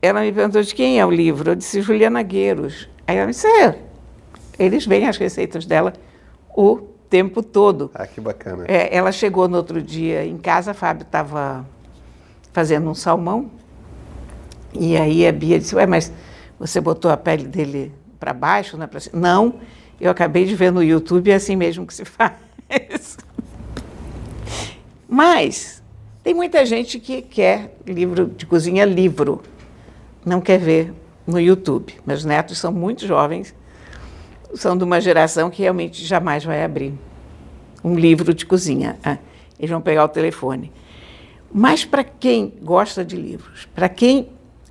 ela 0.00 0.20
me 0.20 0.30
perguntou 0.30 0.62
de 0.62 0.72
quem 0.72 1.00
é 1.00 1.04
o 1.04 1.10
livro. 1.10 1.50
Eu 1.50 1.56
disse 1.56 1.82
Juliana 1.82 2.22
Gueiros. 2.22 2.88
Aí 3.04 3.16
ela 3.16 3.26
me 3.26 3.32
disse, 3.32 3.48
é, 3.48 3.89
eles 4.60 4.84
veem 4.84 5.08
as 5.08 5.16
receitas 5.16 5.64
dela 5.64 5.94
o 6.54 6.76
tempo 7.08 7.42
todo. 7.42 7.90
Ah, 7.94 8.06
que 8.06 8.20
bacana. 8.20 8.66
É, 8.68 8.94
ela 8.94 9.10
chegou 9.10 9.48
no 9.48 9.56
outro 9.56 9.82
dia 9.82 10.24
em 10.24 10.36
casa, 10.36 10.72
a 10.72 10.74
Fábio 10.74 11.02
estava 11.02 11.66
fazendo 12.52 12.88
um 12.88 12.94
salmão. 12.94 13.50
E 14.72 14.96
aí 14.96 15.26
a 15.26 15.32
Bia 15.32 15.58
disse, 15.58 15.74
ué, 15.74 15.86
mas 15.86 16.12
você 16.58 16.80
botou 16.80 17.10
a 17.10 17.16
pele 17.16 17.44
dele 17.44 17.92
para 18.20 18.34
baixo, 18.34 18.76
não 18.76 18.84
é 18.84 18.86
para 18.86 19.00
cima? 19.00 19.18
Não, 19.18 19.54
eu 19.98 20.10
acabei 20.10 20.44
de 20.44 20.54
ver 20.54 20.70
no 20.70 20.82
YouTube, 20.82 21.30
é 21.30 21.34
assim 21.34 21.56
mesmo 21.56 21.86
que 21.86 21.94
se 21.94 22.04
faz. 22.06 23.16
Mas 25.08 25.82
tem 26.22 26.34
muita 26.34 26.64
gente 26.66 27.00
que 27.00 27.22
quer 27.22 27.76
livro 27.86 28.26
de 28.26 28.44
cozinha 28.44 28.84
livro, 28.84 29.42
não 30.24 30.40
quer 30.40 30.58
ver 30.58 30.92
no 31.26 31.40
YouTube. 31.40 31.94
Meus 32.06 32.24
netos 32.24 32.58
são 32.58 32.70
muito 32.70 33.06
jovens, 33.06 33.54
são 34.54 34.76
de 34.76 34.84
uma 34.84 35.00
geração 35.00 35.50
que 35.50 35.62
realmente 35.62 36.04
jamais 36.04 36.44
vai 36.44 36.64
abrir 36.64 36.94
um 37.82 37.94
livro 37.94 38.34
de 38.34 38.44
cozinha. 38.44 38.98
Ah, 39.04 39.18
eles 39.58 39.70
vão 39.70 39.80
pegar 39.80 40.04
o 40.04 40.08
telefone. 40.08 40.72
Mas 41.52 41.84
para 41.84 42.04
quem 42.04 42.54
gosta 42.62 43.04
de 43.04 43.16
livros, 43.16 43.66
para 43.74 43.88
quem 43.88 44.28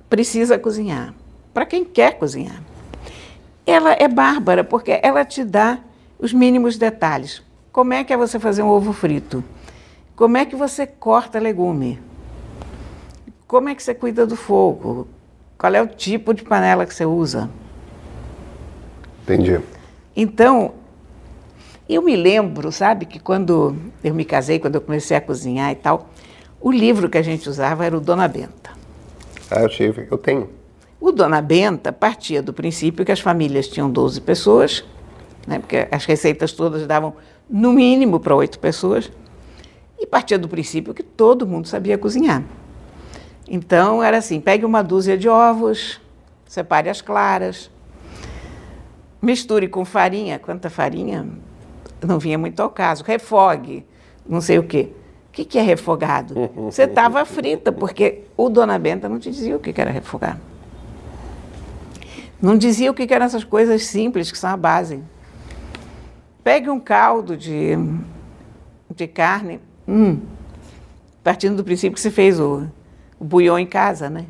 precisa 0.08 0.58
cozinhar, 0.58 1.14
para 1.52 1.66
quem 1.66 1.84
quer 1.84 2.18
cozinhar, 2.18 2.62
ela 3.66 3.92
é 3.92 4.08
bárbara 4.08 4.64
porque 4.64 4.98
ela 5.02 5.24
te 5.24 5.44
dá 5.44 5.78
os 6.18 6.32
mínimos 6.32 6.76
detalhes. 6.76 7.42
Como 7.70 7.92
é 7.92 8.02
que 8.02 8.12
é 8.12 8.16
você 8.16 8.38
fazer 8.38 8.62
um 8.62 8.68
ovo 8.68 8.92
frito? 8.92 9.44
Como 10.16 10.36
é 10.36 10.44
que 10.44 10.56
você 10.56 10.86
corta 10.86 11.38
legume? 11.38 12.00
Como 13.46 13.68
é 13.68 13.74
que 13.74 13.82
você 13.82 13.94
cuida 13.94 14.26
do 14.26 14.36
fogo? 14.36 15.08
Qual 15.56 15.74
é 15.74 15.82
o 15.82 15.86
tipo 15.86 16.32
de 16.32 16.42
panela 16.42 16.86
que 16.86 16.94
você 16.94 17.04
usa? 17.04 17.50
Entendi. 19.22 19.60
Então, 20.16 20.74
eu 21.88 22.02
me 22.02 22.14
lembro, 22.14 22.70
sabe, 22.70 23.06
que 23.06 23.18
quando 23.18 23.76
eu 24.02 24.14
me 24.14 24.24
casei, 24.24 24.58
quando 24.58 24.76
eu 24.76 24.80
comecei 24.80 25.16
a 25.16 25.20
cozinhar 25.20 25.72
e 25.72 25.74
tal, 25.74 26.08
o 26.60 26.70
livro 26.70 27.08
que 27.08 27.18
a 27.18 27.22
gente 27.22 27.48
usava 27.48 27.84
era 27.84 27.96
o 27.96 28.00
Dona 28.00 28.28
Benta. 28.28 28.70
Ah, 29.50 29.62
eu 29.62 29.68
tive, 29.68 30.06
eu 30.10 30.18
tenho. 30.18 30.50
O 31.00 31.10
Dona 31.10 31.40
Benta 31.40 31.92
partia 31.92 32.42
do 32.42 32.52
princípio 32.52 33.04
que 33.04 33.10
as 33.10 33.20
famílias 33.20 33.66
tinham 33.66 33.90
12 33.90 34.20
pessoas, 34.20 34.84
né, 35.46 35.58
porque 35.58 35.88
as 35.90 36.04
receitas 36.04 36.52
todas 36.52 36.86
davam 36.86 37.14
no 37.48 37.72
mínimo 37.72 38.20
para 38.20 38.34
oito 38.34 38.58
pessoas 38.58 39.10
e 39.98 40.06
partia 40.06 40.38
do 40.38 40.48
princípio 40.48 40.94
que 40.94 41.02
todo 41.02 41.46
mundo 41.46 41.66
sabia 41.66 41.98
cozinhar. 41.98 42.44
Então 43.48 44.02
era 44.02 44.18
assim: 44.18 44.40
pegue 44.40 44.64
uma 44.64 44.82
dúzia 44.82 45.18
de 45.18 45.28
ovos, 45.28 46.00
separe 46.46 46.88
as 46.88 47.00
claras, 47.00 47.70
misture 49.20 49.68
com 49.68 49.84
farinha. 49.84 50.38
Quanta 50.38 50.70
farinha? 50.70 51.26
Não 52.06 52.18
vinha 52.18 52.38
muito 52.38 52.60
ao 52.60 52.70
caso. 52.70 53.04
Refogue, 53.04 53.84
não 54.26 54.40
sei 54.40 54.58
o 54.58 54.62
quê. 54.62 54.90
O 55.28 55.32
que, 55.32 55.44
que 55.44 55.58
é 55.58 55.62
refogado? 55.62 56.34
Você 56.66 56.82
estava 56.82 57.24
frita, 57.24 57.70
porque 57.70 58.22
o 58.36 58.48
Dona 58.48 58.78
Benta 58.78 59.08
não 59.08 59.18
te 59.18 59.30
dizia 59.30 59.56
o 59.56 59.60
que, 59.60 59.72
que 59.72 59.80
era 59.80 59.90
refogar. 59.90 60.40
Não 62.40 62.56
dizia 62.56 62.90
o 62.90 62.94
que, 62.94 63.06
que 63.06 63.12
eram 63.12 63.26
essas 63.26 63.44
coisas 63.44 63.84
simples 63.84 64.32
que 64.32 64.38
são 64.38 64.50
a 64.50 64.56
base. 64.56 65.02
Pegue 66.42 66.70
um 66.70 66.80
caldo 66.80 67.36
de, 67.36 67.76
de 68.94 69.06
carne, 69.06 69.60
Hum, 69.90 70.20
partindo 71.24 71.56
do 71.56 71.64
princípio 71.64 71.94
que 71.94 72.00
você 72.00 72.12
fez 72.12 72.38
o, 72.38 72.68
o 73.18 73.58
em 73.58 73.66
casa, 73.66 74.08
né? 74.08 74.24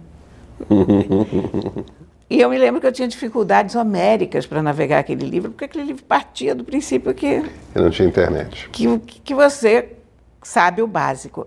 e 2.30 2.40
eu 2.40 2.48
me 2.48 2.56
lembro 2.56 2.80
que 2.80 2.86
eu 2.86 2.92
tinha 2.92 3.08
dificuldades 3.08 3.74
homéricas 3.74 4.46
para 4.46 4.62
navegar 4.62 5.00
aquele 5.00 5.28
livro, 5.28 5.50
porque 5.50 5.64
aquele 5.64 5.84
livro 5.84 6.04
partia 6.04 6.54
do 6.54 6.62
princípio 6.62 7.12
que... 7.12 7.44
Eu 7.74 7.82
não 7.82 7.90
tinha 7.90 8.06
internet. 8.06 8.68
Que, 8.70 8.98
que 8.98 9.34
você 9.34 9.96
sabe 10.40 10.80
o 10.80 10.86
básico. 10.86 11.46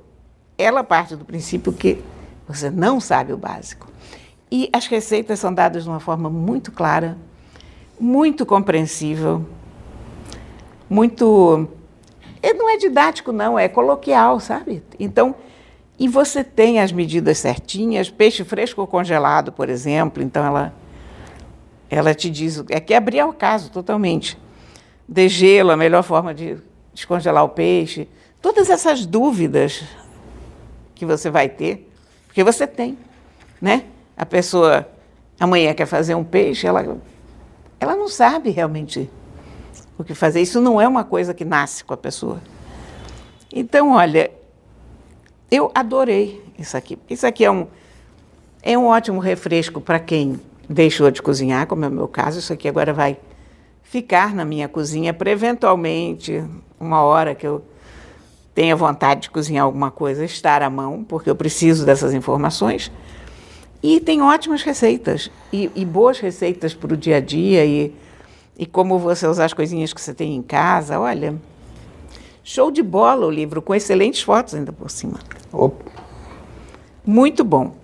Ela 0.58 0.84
parte 0.84 1.16
do 1.16 1.24
princípio 1.24 1.72
que 1.72 2.02
você 2.46 2.70
não 2.70 3.00
sabe 3.00 3.32
o 3.32 3.38
básico. 3.38 3.88
E 4.52 4.70
as 4.74 4.86
receitas 4.88 5.40
são 5.40 5.54
dadas 5.54 5.84
de 5.84 5.90
uma 5.90 6.02
forma 6.02 6.30
muito 6.30 6.70
clara, 6.70 7.18
muito 7.98 8.46
compreensível, 8.46 9.46
muito 10.90 11.68
não 12.52 12.70
é 12.70 12.76
didático, 12.76 13.32
não, 13.32 13.58
é 13.58 13.70
coloquial, 13.70 14.40
sabe? 14.40 14.84
Então, 15.00 15.34
E 15.98 16.08
você 16.08 16.44
tem 16.44 16.80
as 16.80 16.92
medidas 16.92 17.38
certinhas, 17.38 18.10
peixe 18.10 18.44
fresco 18.44 18.82
ou 18.82 18.88
congelado, 18.88 19.52
por 19.52 19.70
exemplo, 19.70 20.24
então 20.24 20.44
ela, 20.44 20.74
ela 21.90 22.14
te 22.14 22.30
diz, 22.30 22.64
é 22.70 22.80
que 22.80 22.94
abrir 22.94 23.24
o 23.24 23.34
caso 23.34 23.72
totalmente. 23.72 24.38
Degelo, 25.08 25.72
a 25.72 25.78
melhor 25.78 26.04
forma 26.04 26.34
de 26.34 26.58
descongelar 26.94 27.44
o 27.44 27.50
peixe. 27.50 28.08
Todas 28.42 28.70
essas 28.70 29.06
dúvidas 29.06 29.84
que 30.96 31.06
você 31.06 31.30
vai 31.30 31.48
ter, 31.48 31.90
porque 32.26 32.44
você 32.44 32.66
tem, 32.66 32.98
né? 33.62 33.86
A 34.18 34.26
pessoa 34.26 34.88
amanhã 35.40 35.74
quer 35.74 35.86
fazer 35.86 36.16
um 36.16 36.24
peixe, 36.24 36.66
ela, 36.66 36.98
ela 37.80 37.96
não 37.96 38.08
sabe 38.08 38.50
realmente 38.50 39.10
o 39.98 40.04
que 40.04 40.14
fazer. 40.14 40.42
Isso 40.42 40.60
não 40.60 40.82
é 40.82 40.88
uma 40.88 41.04
coisa 41.04 41.34
que 41.34 41.46
nasce 41.46 41.84
com 41.84 41.94
a 41.94 41.98
pessoa. 41.98 42.42
Então, 43.52 43.92
olha, 43.92 44.32
eu 45.50 45.72
adorei 45.74 46.44
isso 46.58 46.76
aqui. 46.76 46.98
Isso 47.10 47.26
aqui 47.26 47.46
é 47.46 47.52
um, 47.52 47.68
é 48.62 48.78
um 48.78 48.86
ótimo 48.86 49.20
refresco 49.20 49.82
para 49.82 50.00
quem 50.00 50.40
deixou 50.70 51.12
de 51.12 51.22
cozinhar, 51.22 51.68
como 51.68 51.86
é 51.86 51.88
o 51.88 51.92
meu 51.92 52.08
caso. 52.08 52.40
Isso 52.40 52.54
aqui 52.54 52.68
agora 52.68 52.94
vai 52.94 53.18
ficar 53.84 54.34
na 54.34 54.44
minha 54.44 54.68
cozinha 54.68 55.14
para 55.14 55.30
eventualmente, 55.30 56.44
uma 56.80 57.02
hora 57.02 57.36
que 57.36 57.46
eu 57.46 57.64
tenha 58.56 58.76
vontade 58.76 59.22
de 59.22 59.30
cozinhar 59.30 59.66
alguma 59.66 59.92
coisa, 59.92 60.24
estar 60.24 60.62
à 60.62 60.70
mão, 60.70 61.04
porque 61.04 61.30
eu 61.30 61.36
preciso 61.36 61.86
dessas 61.86 62.14
informações. 62.14 62.92
E 63.82 64.00
tem 64.00 64.22
ótimas 64.22 64.64
receitas 64.64 65.30
e, 65.52 65.70
e 65.76 65.84
boas 65.84 66.20
receitas 66.20 66.74
para 66.74 66.94
o 66.94 66.98
dia 66.98 67.18
a 67.18 67.20
dia 67.20 67.66
e, 67.66 67.94
e 68.58 68.66
como 68.66 68.98
você 68.98 69.28
usar 69.28 69.46
as 69.46 69.54
coisinhas 69.54 69.92
que 69.92 70.00
você 70.00 70.14
tem 70.14 70.36
em 70.36 70.42
casa. 70.42 71.00
Olha, 71.00 71.36
show 72.44 72.70
de 72.70 72.84
bola 72.84 73.26
o 73.26 73.30
livro, 73.30 73.62
com 73.62 73.74
excelentes 73.74 74.22
fotos 74.22 74.54
ainda 74.54 74.72
por 74.72 74.90
cima. 74.90 75.20
Opa. 75.52 75.92
Muito 77.06 77.44
bom. 77.44 77.76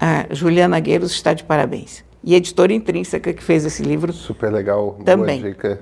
A 0.00 0.26
Juliana 0.30 0.78
Gueiros 0.80 1.12
está 1.12 1.32
de 1.32 1.44
parabéns. 1.44 2.04
E 2.22 2.34
a 2.34 2.36
editora 2.36 2.72
Intrínseca 2.72 3.32
que 3.32 3.42
fez 3.42 3.64
esse 3.64 3.82
livro. 3.82 4.12
Super 4.12 4.52
legal. 4.52 4.98
Também. 5.04 5.40
Boa 5.40 5.52
dica. 5.52 5.80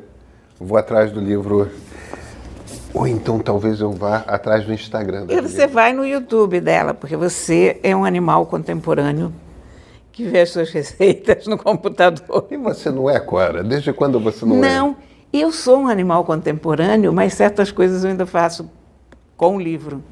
Vou 0.59 0.79
atrás 0.79 1.13
do 1.13 1.21
livro 1.21 1.71
ou 2.97 3.07
então 3.07 3.39
talvez 3.39 3.79
eu 3.81 3.93
vá 3.93 4.25
atrás 4.27 4.65
do 4.65 4.73
Instagram 4.73 5.27
dela. 5.27 5.43
Você 5.43 5.67
vai 5.67 5.93
no 5.93 6.03
YouTube 6.07 6.61
dela, 6.61 6.95
porque 6.95 7.15
você 7.15 7.79
é 7.83 7.95
um 7.95 8.07
animal 8.07 8.47
contemporâneo 8.47 9.31
que 10.11 10.25
vê 10.25 10.41
as 10.41 10.51
suas 10.51 10.71
receitas 10.73 11.47
no 11.47 11.59
computador. 11.59 12.47
E 12.51 12.57
você 12.57 12.91
não 12.91 13.11
é, 13.11 13.21
Cora? 13.21 13.63
Desde 13.63 13.93
quando 13.93 14.19
você 14.19 14.47
não, 14.47 14.57
não 14.57 14.65
é? 14.65 14.69
Não, 14.79 14.97
eu 15.41 15.53
sou 15.53 15.81
um 15.81 15.89
animal 15.89 16.25
contemporâneo, 16.25 17.13
mas 17.13 17.35
certas 17.35 17.71
coisas 17.71 18.05
eu 18.05 18.11
ainda 18.11 18.27
faço 18.27 18.71
com 19.37 19.57
o 19.57 19.61
livro. 19.61 20.03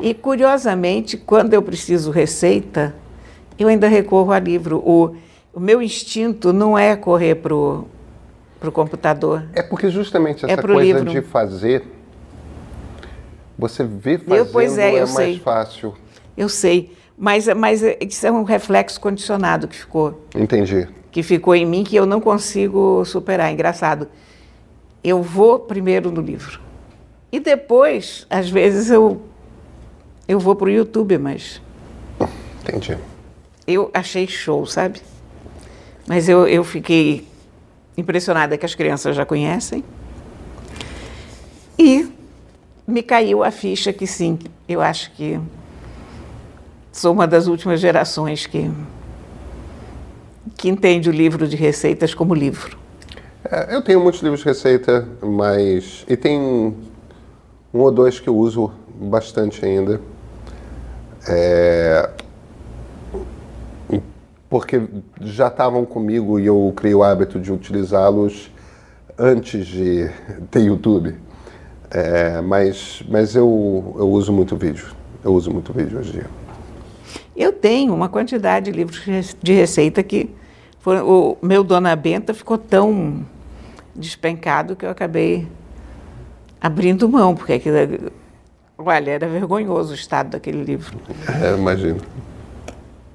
E 0.00 0.14
curiosamente, 0.14 1.16
quando 1.16 1.54
eu 1.54 1.62
preciso 1.62 2.10
receita, 2.10 2.94
eu 3.58 3.68
ainda 3.68 3.88
recorro 3.88 4.32
a 4.32 4.38
livro. 4.38 4.78
O, 4.78 5.14
o 5.52 5.60
meu 5.60 5.82
instinto 5.82 6.52
não 6.52 6.76
é 6.78 6.96
correr 6.96 7.36
para 7.36 7.54
o 7.54 7.86
computador. 8.72 9.44
É 9.54 9.62
porque 9.62 9.90
justamente 9.90 10.44
é 10.46 10.52
essa 10.52 10.60
é 10.60 10.64
coisa 10.64 10.98
livro. 10.98 11.10
de 11.10 11.22
fazer, 11.22 11.84
você 13.58 13.84
vê 13.84 14.18
fazendo 14.18 14.36
eu, 14.36 14.46
pois 14.46 14.78
é, 14.78 14.96
é 14.96 15.00
mais 15.00 15.10
sei. 15.10 15.38
fácil. 15.38 15.94
Eu 16.36 16.48
sei, 16.48 16.96
mas, 17.16 17.48
mas 17.48 17.82
isso 17.82 18.26
é 18.26 18.30
um 18.30 18.44
reflexo 18.44 19.00
condicionado 19.00 19.66
que 19.66 19.76
ficou. 19.76 20.24
Entendi. 20.34 20.88
Que 21.18 21.22
ficou 21.24 21.52
em 21.52 21.66
mim 21.66 21.82
que 21.82 21.96
eu 21.96 22.06
não 22.06 22.20
consigo 22.20 23.04
superar. 23.04 23.52
Engraçado. 23.52 24.06
Eu 25.02 25.20
vou 25.20 25.58
primeiro 25.58 26.12
no 26.12 26.20
livro. 26.20 26.60
E 27.32 27.40
depois, 27.40 28.24
às 28.30 28.48
vezes, 28.48 28.88
eu, 28.88 29.20
eu 30.28 30.38
vou 30.38 30.54
para 30.54 30.66
o 30.68 30.70
YouTube, 30.70 31.18
mas. 31.18 31.60
Entendi. 32.62 32.96
Eu 33.66 33.90
achei 33.92 34.28
show, 34.28 34.64
sabe? 34.64 35.02
Mas 36.06 36.28
eu, 36.28 36.46
eu 36.46 36.62
fiquei 36.62 37.26
impressionada 37.96 38.56
que 38.56 38.64
as 38.64 38.76
crianças 38.76 39.16
já 39.16 39.26
conhecem. 39.26 39.82
E 41.76 42.12
me 42.86 43.02
caiu 43.02 43.42
a 43.42 43.50
ficha 43.50 43.92
que 43.92 44.06
sim, 44.06 44.38
eu 44.68 44.80
acho 44.80 45.10
que 45.14 45.40
sou 46.92 47.12
uma 47.12 47.26
das 47.26 47.48
últimas 47.48 47.80
gerações 47.80 48.46
que, 48.46 48.70
que 50.56 50.68
entende 50.68 51.08
o 51.08 51.12
livro 51.12 51.46
de 51.46 51.56
receitas 51.56 52.14
como 52.14 52.34
livro. 52.34 52.76
É, 53.44 53.74
eu 53.74 53.82
tenho 53.82 54.00
muitos 54.00 54.20
livros 54.20 54.40
de 54.40 54.46
receita, 54.46 55.06
mas. 55.22 56.04
E 56.08 56.16
tem 56.16 56.38
um 57.72 57.80
ou 57.80 57.90
dois 57.90 58.18
que 58.18 58.28
eu 58.28 58.36
uso 58.36 58.72
bastante 59.00 59.64
ainda. 59.64 60.00
É, 61.28 62.10
porque 64.48 64.82
já 65.20 65.48
estavam 65.48 65.84
comigo 65.84 66.40
e 66.40 66.46
eu 66.46 66.72
criei 66.74 66.94
o 66.94 67.02
hábito 67.02 67.38
de 67.38 67.52
utilizá-los 67.52 68.50
antes 69.18 69.66
de 69.66 70.10
ter 70.50 70.60
YouTube. 70.60 71.14
É, 71.90 72.40
mas 72.42 73.02
mas 73.08 73.34
eu, 73.34 73.94
eu 73.98 74.10
uso 74.10 74.32
muito 74.32 74.56
vídeo. 74.56 74.86
Eu 75.24 75.34
uso 75.34 75.50
muito 75.50 75.72
vídeo 75.72 75.98
hoje 75.98 76.10
em 76.10 76.12
dia. 76.12 76.47
Eu 77.38 77.52
tenho 77.52 77.94
uma 77.94 78.08
quantidade 78.08 78.68
de 78.68 78.76
livros 78.76 79.36
de 79.40 79.52
receita 79.52 80.02
que 80.02 80.28
o 80.84 81.36
meu 81.40 81.62
Dona 81.62 81.94
Benta 81.94 82.34
ficou 82.34 82.58
tão 82.58 83.24
despencado 83.94 84.74
que 84.74 84.84
eu 84.84 84.90
acabei 84.90 85.46
abrindo 86.60 87.08
mão, 87.08 87.36
porque 87.36 87.52
aquilo, 87.52 88.10
olha, 88.76 89.12
era 89.12 89.28
vergonhoso 89.28 89.92
o 89.92 89.94
estado 89.94 90.30
daquele 90.30 90.64
livro. 90.64 90.98
É, 91.40 91.54
imagino. 91.54 92.00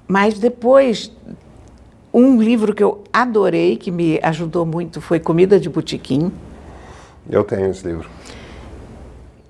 Mas 0.08 0.40
depois, 0.40 1.12
um 2.14 2.42
livro 2.42 2.74
que 2.74 2.84
eu 2.84 3.04
adorei, 3.12 3.76
que 3.76 3.92
me 3.92 4.22
ajudou 4.24 4.66
muito, 4.66 5.02
foi 5.02 5.20
Comida 5.20 5.60
de 5.60 5.70
Botequim. 5.70 6.32
Eu 7.30 7.44
tenho 7.44 7.70
esse 7.70 7.86
livro. 7.86 8.10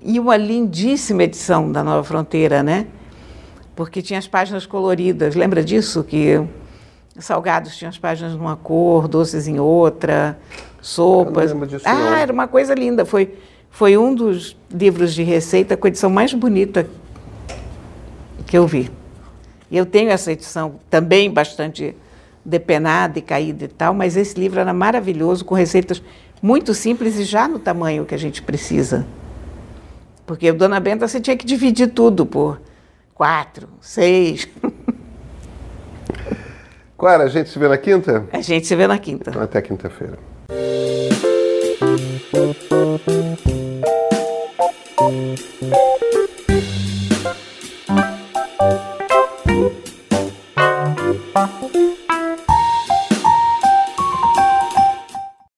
E 0.02 0.18
uma 0.18 0.36
lindíssima 0.36 1.22
edição 1.22 1.70
da 1.70 1.84
Nova 1.84 2.02
Fronteira, 2.02 2.60
né? 2.60 2.88
Porque 3.74 4.00
tinha 4.00 4.18
as 4.18 4.26
páginas 4.26 4.66
coloridas. 4.66 5.34
Lembra 5.34 5.64
disso? 5.64 6.04
Que 6.04 6.40
salgados 7.18 7.76
tinham 7.76 7.88
as 7.88 7.98
páginas 7.98 8.32
numa 8.34 8.56
cor, 8.56 9.08
doces 9.08 9.46
em 9.46 9.58
outra, 9.58 10.38
sopas. 10.80 11.50
Eu 11.50 11.58
não 11.58 11.66
disso, 11.66 11.84
ah, 11.86 11.94
não. 11.94 12.14
era 12.14 12.32
uma 12.32 12.46
coisa 12.46 12.74
linda. 12.74 13.04
Foi, 13.04 13.34
foi 13.70 13.96
um 13.96 14.14
dos 14.14 14.56
livros 14.70 15.14
de 15.14 15.22
receita 15.22 15.76
com 15.76 15.86
a 15.86 15.88
edição 15.88 16.10
mais 16.10 16.32
bonita 16.32 16.88
que 18.46 18.56
eu 18.56 18.66
vi. 18.66 18.90
Eu 19.70 19.86
tenho 19.86 20.10
essa 20.10 20.30
edição 20.30 20.76
também 20.88 21.30
bastante 21.30 21.96
depenada 22.44 23.18
e 23.18 23.22
caída 23.22 23.64
e 23.64 23.68
tal, 23.68 23.94
mas 23.94 24.16
esse 24.16 24.38
livro 24.38 24.60
era 24.60 24.72
maravilhoso, 24.72 25.44
com 25.44 25.54
receitas 25.54 26.02
muito 26.42 26.74
simples 26.74 27.18
e 27.18 27.24
já 27.24 27.48
no 27.48 27.58
tamanho 27.58 28.04
que 28.04 28.14
a 28.14 28.18
gente 28.18 28.42
precisa. 28.42 29.06
Porque 30.26 30.52
Dona 30.52 30.78
Benta 30.78 31.08
você 31.08 31.20
tinha 31.20 31.36
que 31.36 31.46
dividir 31.46 31.88
tudo 31.88 32.26
por 32.26 32.60
quatro, 33.14 33.68
seis. 33.80 34.48
Clara, 36.98 37.24
a 37.24 37.28
gente 37.28 37.48
se 37.48 37.58
vê 37.58 37.68
na 37.68 37.78
quinta? 37.78 38.26
A 38.32 38.40
gente 38.40 38.66
se 38.66 38.74
vê 38.74 38.86
na 38.86 38.98
quinta. 38.98 39.30
Então, 39.30 39.42
até 39.42 39.62
quinta-feira. 39.62 40.18